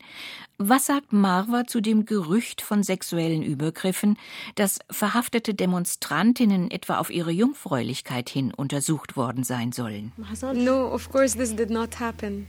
was 0.57 0.87
sagt 0.87 1.13
Marwa 1.13 1.63
zu 1.65 1.79
dem 1.79 2.05
Gerücht 2.05 2.61
von 2.61 2.83
sexuellen 2.83 3.43
Übergriffen, 3.43 4.17
dass 4.55 4.79
verhaftete 4.91 5.53
Demonstrantinnen 5.53 6.69
etwa 6.69 6.97
auf 6.97 7.09
ihre 7.09 7.31
Jungfräulichkeit 7.31 8.27
hin 8.27 8.53
untersucht 8.53 9.15
worden 9.15 9.45
sein 9.45 9.71
sollen? 9.71 10.11
No, 10.53 10.93
of 10.93 11.09
course 11.09 11.37
this 11.37 11.55
did 11.55 11.69
not 11.69 11.97
happen. 11.97 12.45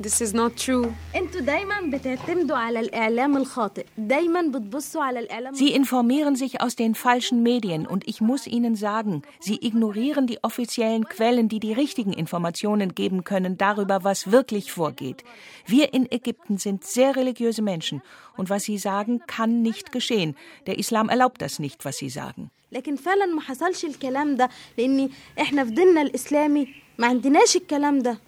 This 0.00 0.20
is 0.20 0.32
not 0.32 0.52
true. 0.66 0.92
انتوا 1.16 1.40
دايما 1.40 1.80
بتعتمدوا 1.92 2.56
على 2.56 2.80
الإعلام 2.80 3.36
الخاطئ 3.36 3.84
دايما 3.98 4.42
بتبصوا 4.42 5.02
على 5.02 5.18
الإعلام 5.18 5.54
Sie 5.54 5.72
informieren 5.72 6.36
sich 6.36 6.60
aus 6.60 6.76
den 6.76 6.94
falschen 6.94 7.42
Medien 7.42 7.84
und 7.84 8.06
ich 8.06 8.20
muss 8.20 8.46
Ihnen 8.46 8.76
sagen, 8.76 9.22
Sie 9.40 9.58
ignorieren 9.68 10.26
die 10.28 10.38
offiziellen 10.44 11.04
Quellen, 11.08 11.48
die 11.48 11.58
die 11.58 11.72
richtigen 11.72 12.12
Informationen 12.12 12.94
geben 12.94 13.24
können 13.24 13.58
darüber, 13.58 14.04
was 14.04 14.30
wirklich 14.30 14.70
vorgeht. 14.70 15.24
Wir 15.66 15.92
in 15.92 16.04
Ägypten 16.12 16.58
sind 16.58 16.84
sehr 16.84 17.16
religiöse 17.16 17.62
Menschen 17.62 18.00
und 18.36 18.50
was 18.50 18.62
Sie 18.68 18.78
sagen, 18.78 19.20
kann 19.26 19.62
nicht 19.62 19.90
geschehen. 19.90 20.36
Der 20.68 20.78
Islam 20.78 21.08
erlaubt 21.08 21.42
das 21.42 21.58
nicht, 21.58 21.84
was 21.84 21.96
Sie 21.98 22.08
sagen. 22.10 22.50
لكن 22.72 22.96
فعلا 22.96 23.26
ما 23.26 23.40
حصلش 23.40 23.84
الكلام 23.84 24.36
ده 24.36 24.48
لأن 24.78 25.08
احنا 25.40 25.64
في 25.64 25.70
ديننا 25.70 26.02
الإسلامي 26.02 26.68
ما 26.98 27.06
عندناش 27.06 27.56
الكلام 27.56 27.98
ده 27.98 28.18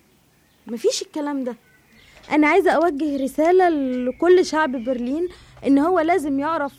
مفيش 0.66 1.02
الكلام 1.02 1.44
ده 1.44 1.56
أنا 2.32 2.48
عايزة 2.48 2.70
أوجه 2.70 3.24
رسالة 3.24 3.68
لكل 3.68 4.46
شعب 4.46 4.84
برلين 4.84 5.28
إن 5.66 5.78
هو 5.78 6.00
لازم 6.00 6.38
يعرف 6.38 6.72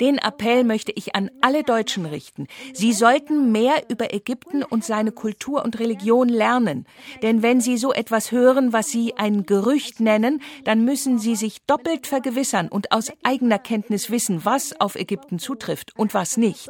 Den 0.00 0.18
Appell 0.18 0.64
möchte 0.64 0.90
ich 0.92 1.14
an 1.14 1.30
alle 1.40 1.62
Deutschen 1.62 2.04
richten. 2.04 2.48
Sie 2.72 2.92
sollten 2.92 3.52
mehr 3.52 3.84
über 3.88 4.12
Ägypten 4.12 4.64
und 4.64 4.84
seine 4.84 5.12
Kultur 5.12 5.64
und 5.64 5.78
Religion 5.78 6.28
lernen. 6.28 6.84
Denn 7.22 7.42
wenn 7.42 7.60
Sie 7.60 7.78
so 7.78 7.92
etwas 7.92 8.32
hören, 8.32 8.72
was 8.72 8.88
Sie 8.88 9.16
ein 9.16 9.46
Gerücht 9.46 10.00
nennen, 10.00 10.42
dann 10.64 10.84
müssen 10.84 11.20
Sie 11.20 11.36
sich 11.36 11.62
doppelt 11.66 12.08
vergewissern 12.08 12.68
und 12.68 12.90
aus 12.90 13.12
eigener 13.22 13.60
Kenntnis 13.60 14.10
wissen, 14.10 14.44
was 14.44 14.78
auf 14.80 14.96
Ägypten 14.96 15.38
zutrifft 15.38 15.96
und 15.96 16.12
was 16.12 16.36
nicht. 16.36 16.68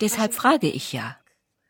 Deshalb 0.00 0.34
frage 0.34 0.68
ich 0.68 0.92
ja. 0.92 1.16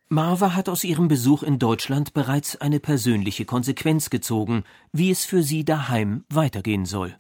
Marva 0.08 0.54
hat 0.54 0.68
aus 0.68 0.84
ihrem 0.84 1.08
Besuch 1.08 1.42
in 1.42 1.58
Deutschland 1.58 2.14
bereits 2.14 2.60
eine 2.60 2.78
persönliche 2.78 3.44
Konsequenz 3.44 4.08
gezogen, 4.08 4.62
wie 4.92 5.10
es 5.10 5.24
für 5.24 5.42
sie 5.42 5.64
daheim 5.64 6.24
weitergehen 6.28 6.84
soll. 6.84 7.16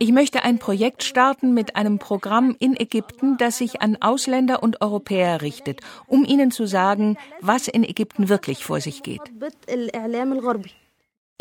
Ich 0.00 0.12
möchte 0.12 0.42
ein 0.42 0.58
Projekt 0.58 1.04
starten 1.04 1.54
mit 1.54 1.76
einem 1.76 1.98
Programm 1.98 2.56
in 2.58 2.76
Ägypten, 2.76 3.36
das 3.38 3.58
sich 3.58 3.80
an 3.80 3.96
Ausländer 4.00 4.62
und 4.64 4.80
Europäer 4.80 5.42
richtet, 5.42 5.80
um 6.08 6.24
ihnen 6.24 6.50
zu 6.50 6.66
sagen, 6.66 7.16
was 7.40 7.68
in 7.68 7.84
Ägypten 7.84 8.28
wirklich 8.28 8.64
vor 8.64 8.80
sich 8.80 9.04
geht. 9.04 9.22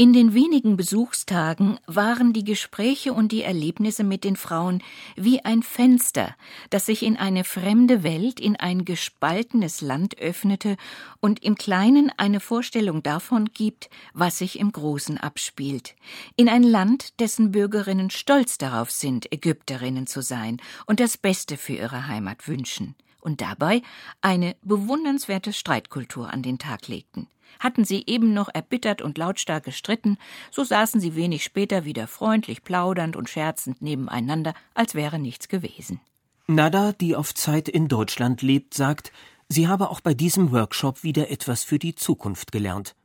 In 0.01 0.13
den 0.13 0.33
wenigen 0.33 0.77
Besuchstagen 0.77 1.79
waren 1.85 2.33
die 2.33 2.43
Gespräche 2.43 3.13
und 3.13 3.31
die 3.31 3.43
Erlebnisse 3.43 4.03
mit 4.03 4.23
den 4.23 4.35
Frauen 4.35 4.81
wie 5.15 5.45
ein 5.45 5.61
Fenster, 5.61 6.35
das 6.71 6.87
sich 6.87 7.03
in 7.03 7.17
eine 7.17 7.43
fremde 7.43 8.01
Welt, 8.01 8.39
in 8.39 8.55
ein 8.55 8.83
gespaltenes 8.83 9.81
Land 9.81 10.17
öffnete 10.17 10.75
und 11.19 11.43
im 11.43 11.53
Kleinen 11.53 12.11
eine 12.17 12.39
Vorstellung 12.39 13.03
davon 13.03 13.51
gibt, 13.53 13.91
was 14.15 14.39
sich 14.39 14.57
im 14.57 14.71
Großen 14.71 15.19
abspielt. 15.19 15.95
In 16.35 16.49
ein 16.49 16.63
Land, 16.63 17.19
dessen 17.19 17.51
Bürgerinnen 17.51 18.09
stolz 18.09 18.57
darauf 18.57 18.89
sind, 18.89 19.31
Ägypterinnen 19.31 20.07
zu 20.07 20.23
sein 20.23 20.59
und 20.87 20.99
das 20.99 21.15
Beste 21.15 21.57
für 21.57 21.73
ihre 21.73 22.07
Heimat 22.07 22.47
wünschen 22.47 22.95
und 23.21 23.41
dabei 23.41 23.81
eine 24.21 24.55
bewundernswerte 24.63 25.53
Streitkultur 25.53 26.31
an 26.31 26.41
den 26.41 26.59
Tag 26.59 26.87
legten. 26.87 27.27
Hatten 27.59 27.85
sie 27.85 28.03
eben 28.07 28.33
noch 28.33 28.49
erbittert 28.53 29.01
und 29.01 29.17
lautstark 29.17 29.63
gestritten, 29.65 30.17
so 30.51 30.63
saßen 30.63 31.01
sie 31.01 31.15
wenig 31.15 31.43
später 31.43 31.85
wieder 31.85 32.07
freundlich 32.07 32.63
plaudernd 32.63 33.15
und 33.15 33.29
scherzend 33.29 33.81
nebeneinander, 33.81 34.53
als 34.73 34.95
wäre 34.95 35.19
nichts 35.19 35.47
gewesen. 35.47 35.99
Nada, 36.47 36.91
die 36.93 37.15
auf 37.15 37.33
Zeit 37.33 37.69
in 37.69 37.87
Deutschland 37.87 38.41
lebt, 38.41 38.73
sagt, 38.73 39.11
sie 39.47 39.67
habe 39.67 39.89
auch 39.89 40.01
bei 40.01 40.13
diesem 40.13 40.51
Workshop 40.51 41.03
wieder 41.03 41.29
etwas 41.29 41.63
für 41.63 41.79
die 41.79 41.95
Zukunft 41.95 42.51
gelernt. 42.51 42.95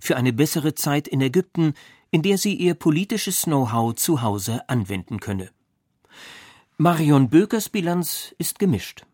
Für 0.00 0.16
eine 0.16 0.32
bessere 0.32 0.74
Zeit 0.74 1.06
in 1.06 1.20
Ägypten, 1.20 1.74
in 2.10 2.22
der 2.22 2.38
sie 2.38 2.54
ihr 2.54 2.74
politisches 2.74 3.42
Know-how 3.42 3.94
zu 3.94 4.22
Hause 4.22 4.68
anwenden 4.68 5.20
könne. 5.20 5.50
Marion 6.78 7.30
Bökers 7.30 7.68
Bilanz 7.68 8.34
ist 8.38 8.58
gemischt. 8.58 9.06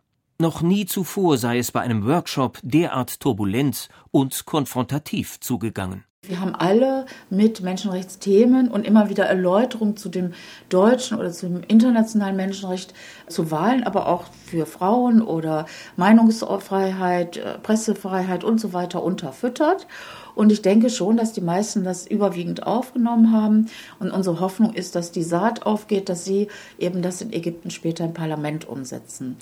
Noch 0.42 0.60
nie 0.60 0.86
zuvor 0.86 1.38
sei 1.38 1.58
es 1.58 1.70
bei 1.70 1.82
einem 1.82 2.04
Workshop 2.04 2.58
derart 2.64 3.20
turbulent 3.20 3.88
und 4.10 4.44
konfrontativ 4.44 5.38
zugegangen. 5.38 6.02
Wir 6.26 6.40
haben 6.40 6.56
alle 6.56 7.06
mit 7.30 7.60
Menschenrechtsthemen 7.60 8.68
und 8.68 8.84
immer 8.84 9.08
wieder 9.08 9.24
Erläuterung 9.26 9.96
zu 9.96 10.08
dem 10.08 10.34
deutschen 10.68 11.18
oder 11.18 11.30
zum 11.30 11.62
internationalen 11.66 12.34
Menschenrecht 12.34 12.92
zu 13.28 13.52
Wahlen, 13.52 13.84
aber 13.84 14.08
auch 14.08 14.24
für 14.46 14.66
Frauen 14.66 15.22
oder 15.22 15.66
Meinungsfreiheit, 15.96 17.36
äh, 17.36 17.58
Pressefreiheit 17.58 18.42
und 18.42 18.60
so 18.60 18.72
weiter 18.72 19.02
unterfüttert. 19.02 19.86
Und 20.34 20.50
ich 20.50 20.62
denke 20.62 20.90
schon, 20.90 21.16
dass 21.16 21.32
die 21.32 21.40
meisten 21.40 21.84
das 21.84 22.06
überwiegend 22.06 22.66
aufgenommen 22.66 23.32
haben. 23.32 23.66
Und 23.98 24.10
unsere 24.10 24.40
Hoffnung 24.40 24.72
ist, 24.72 24.94
dass 24.94 25.12
die 25.12 25.22
Saat 25.22 25.66
aufgeht, 25.66 26.08
dass 26.08 26.24
sie 26.24 26.48
eben 26.78 27.02
das 27.02 27.20
in 27.20 27.32
Ägypten 27.32 27.70
später 27.70 28.04
im 28.04 28.14
Parlament 28.14 28.66
umsetzen. 28.66 29.36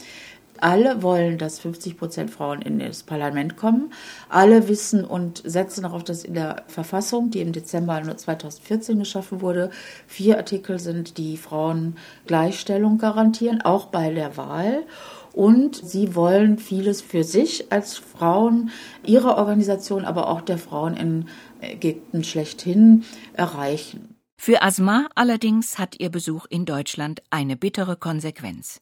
Alle 0.60 1.02
wollen, 1.02 1.38
dass 1.38 1.58
50 1.58 1.96
Prozent 1.96 2.30
Frauen 2.30 2.62
in 2.62 2.78
das 2.78 3.02
Parlament 3.02 3.56
kommen. 3.56 3.92
Alle 4.28 4.68
wissen 4.68 5.04
und 5.04 5.42
setzen 5.44 5.82
darauf, 5.82 6.04
dass 6.04 6.24
in 6.24 6.34
der 6.34 6.64
Verfassung, 6.68 7.30
die 7.30 7.40
im 7.40 7.52
Dezember 7.52 8.00
2014 8.02 8.98
geschaffen 8.98 9.40
wurde, 9.40 9.70
vier 10.06 10.36
Artikel 10.36 10.78
sind, 10.78 11.18
die 11.18 11.36
Frauen 11.36 11.96
Gleichstellung 12.26 12.98
garantieren, 12.98 13.62
auch 13.62 13.86
bei 13.86 14.12
der 14.12 14.36
Wahl. 14.36 14.84
Und 15.32 15.76
sie 15.76 16.14
wollen 16.14 16.58
vieles 16.58 17.02
für 17.02 17.24
sich 17.24 17.70
als 17.72 17.96
Frauen, 17.96 18.70
ihrer 19.04 19.36
Organisation, 19.36 20.04
aber 20.04 20.28
auch 20.28 20.40
der 20.40 20.58
Frauen 20.58 20.96
in 20.96 21.26
Ägypten 21.60 22.24
schlechthin 22.24 23.04
erreichen. 23.34 24.16
Für 24.42 24.62
Asma 24.62 25.06
allerdings 25.14 25.78
hat 25.78 26.00
ihr 26.00 26.08
Besuch 26.08 26.46
in 26.48 26.64
Deutschland 26.64 27.20
eine 27.28 27.56
bittere 27.56 27.96
Konsequenz. 27.96 28.80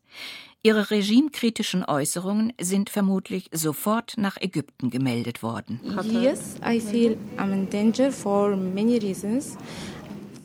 Ihre 0.64 0.90
regimekritischen 0.90 1.84
Äußerungen 1.84 2.52
sind 2.60 2.90
vermutlich 2.90 3.48
sofort 3.52 4.14
nach 4.16 4.36
Ägypten 4.40 4.90
gemeldet 4.90 5.42
worden. 5.42 5.80
Yes, 6.10 6.56
I 6.66 6.80
feel 6.80 7.16
I'm 7.36 7.52
in 7.52 7.70
danger 7.70 8.10
for 8.10 8.56
many 8.56 8.98
reasons. 8.98 9.56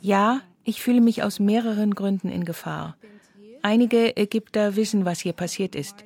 Ja, 0.02 0.40
ich 0.62 0.80
fühle 0.80 1.00
mich 1.00 1.24
aus 1.24 1.40
mehreren 1.40 1.94
Gründen 1.94 2.28
in 2.28 2.44
Gefahr. 2.44 2.96
Einige 3.62 4.16
Ägypter 4.16 4.76
wissen, 4.76 5.04
was 5.04 5.18
hier 5.20 5.32
passiert 5.32 5.74
ist. 5.74 6.04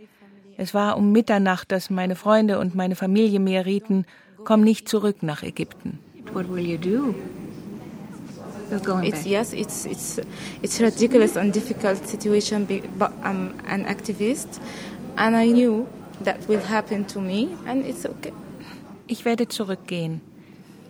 Es 0.57 0.73
war 0.73 0.97
um 0.97 1.13
Mitternacht, 1.13 1.71
dass 1.71 1.91
meine 1.91 2.17
Freunde 2.17 2.59
und 2.59 2.75
meine 2.75 2.97
Familie 2.97 3.41
mir 3.41 3.67
rieten, 3.67 4.07
komm 4.45 4.63
nicht 4.63 4.89
zurück 4.89 5.23
nach 5.23 5.43
Ägypten. 5.43 5.99
What 6.33 6.51
will 6.51 6.67
you 6.67 6.79
do? 6.79 7.15
Going 8.85 9.05
It's 9.05 9.19
back. 9.23 9.27
yes, 9.27 9.53
it's 9.53 9.87
it's 9.87 10.21
it's 10.63 10.81
ridiculous 10.81 11.37
and 11.37 11.53
difficult 11.55 12.07
situation. 12.07 12.67
be- 12.67 12.83
But 12.99 13.13
I'm 13.25 13.55
an 13.67 13.85
activist, 13.87 14.61
and 15.17 15.35
I 15.35 15.47
knew 15.51 15.87
that 16.25 16.47
will 16.49 16.61
happen 16.61 17.07
to 17.09 17.21
me, 17.21 17.49
and 17.67 17.85
it's 17.87 18.05
okay. 18.05 18.33
Ich 19.07 19.25
werde 19.25 19.49
zurückgehen. 19.49 20.21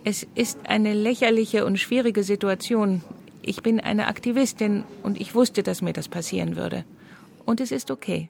Es 0.03 0.25
ist 0.35 0.57
eine 0.67 0.93
lächerliche 0.93 1.65
und 1.65 1.77
schwierige 1.77 2.23
Situation. 2.23 3.01
Ich 3.41 3.61
bin 3.63 3.79
eine 3.79 4.07
Aktivistin 4.07 4.83
und 5.03 5.19
ich 5.19 5.33
wusste, 5.35 5.63
dass 5.63 5.81
mir 5.81 5.93
das 5.93 6.07
passieren 6.09 6.55
würde. 6.57 6.83
Und 7.45 7.61
es 7.61 7.71
ist 7.71 7.91
okay. 7.91 8.29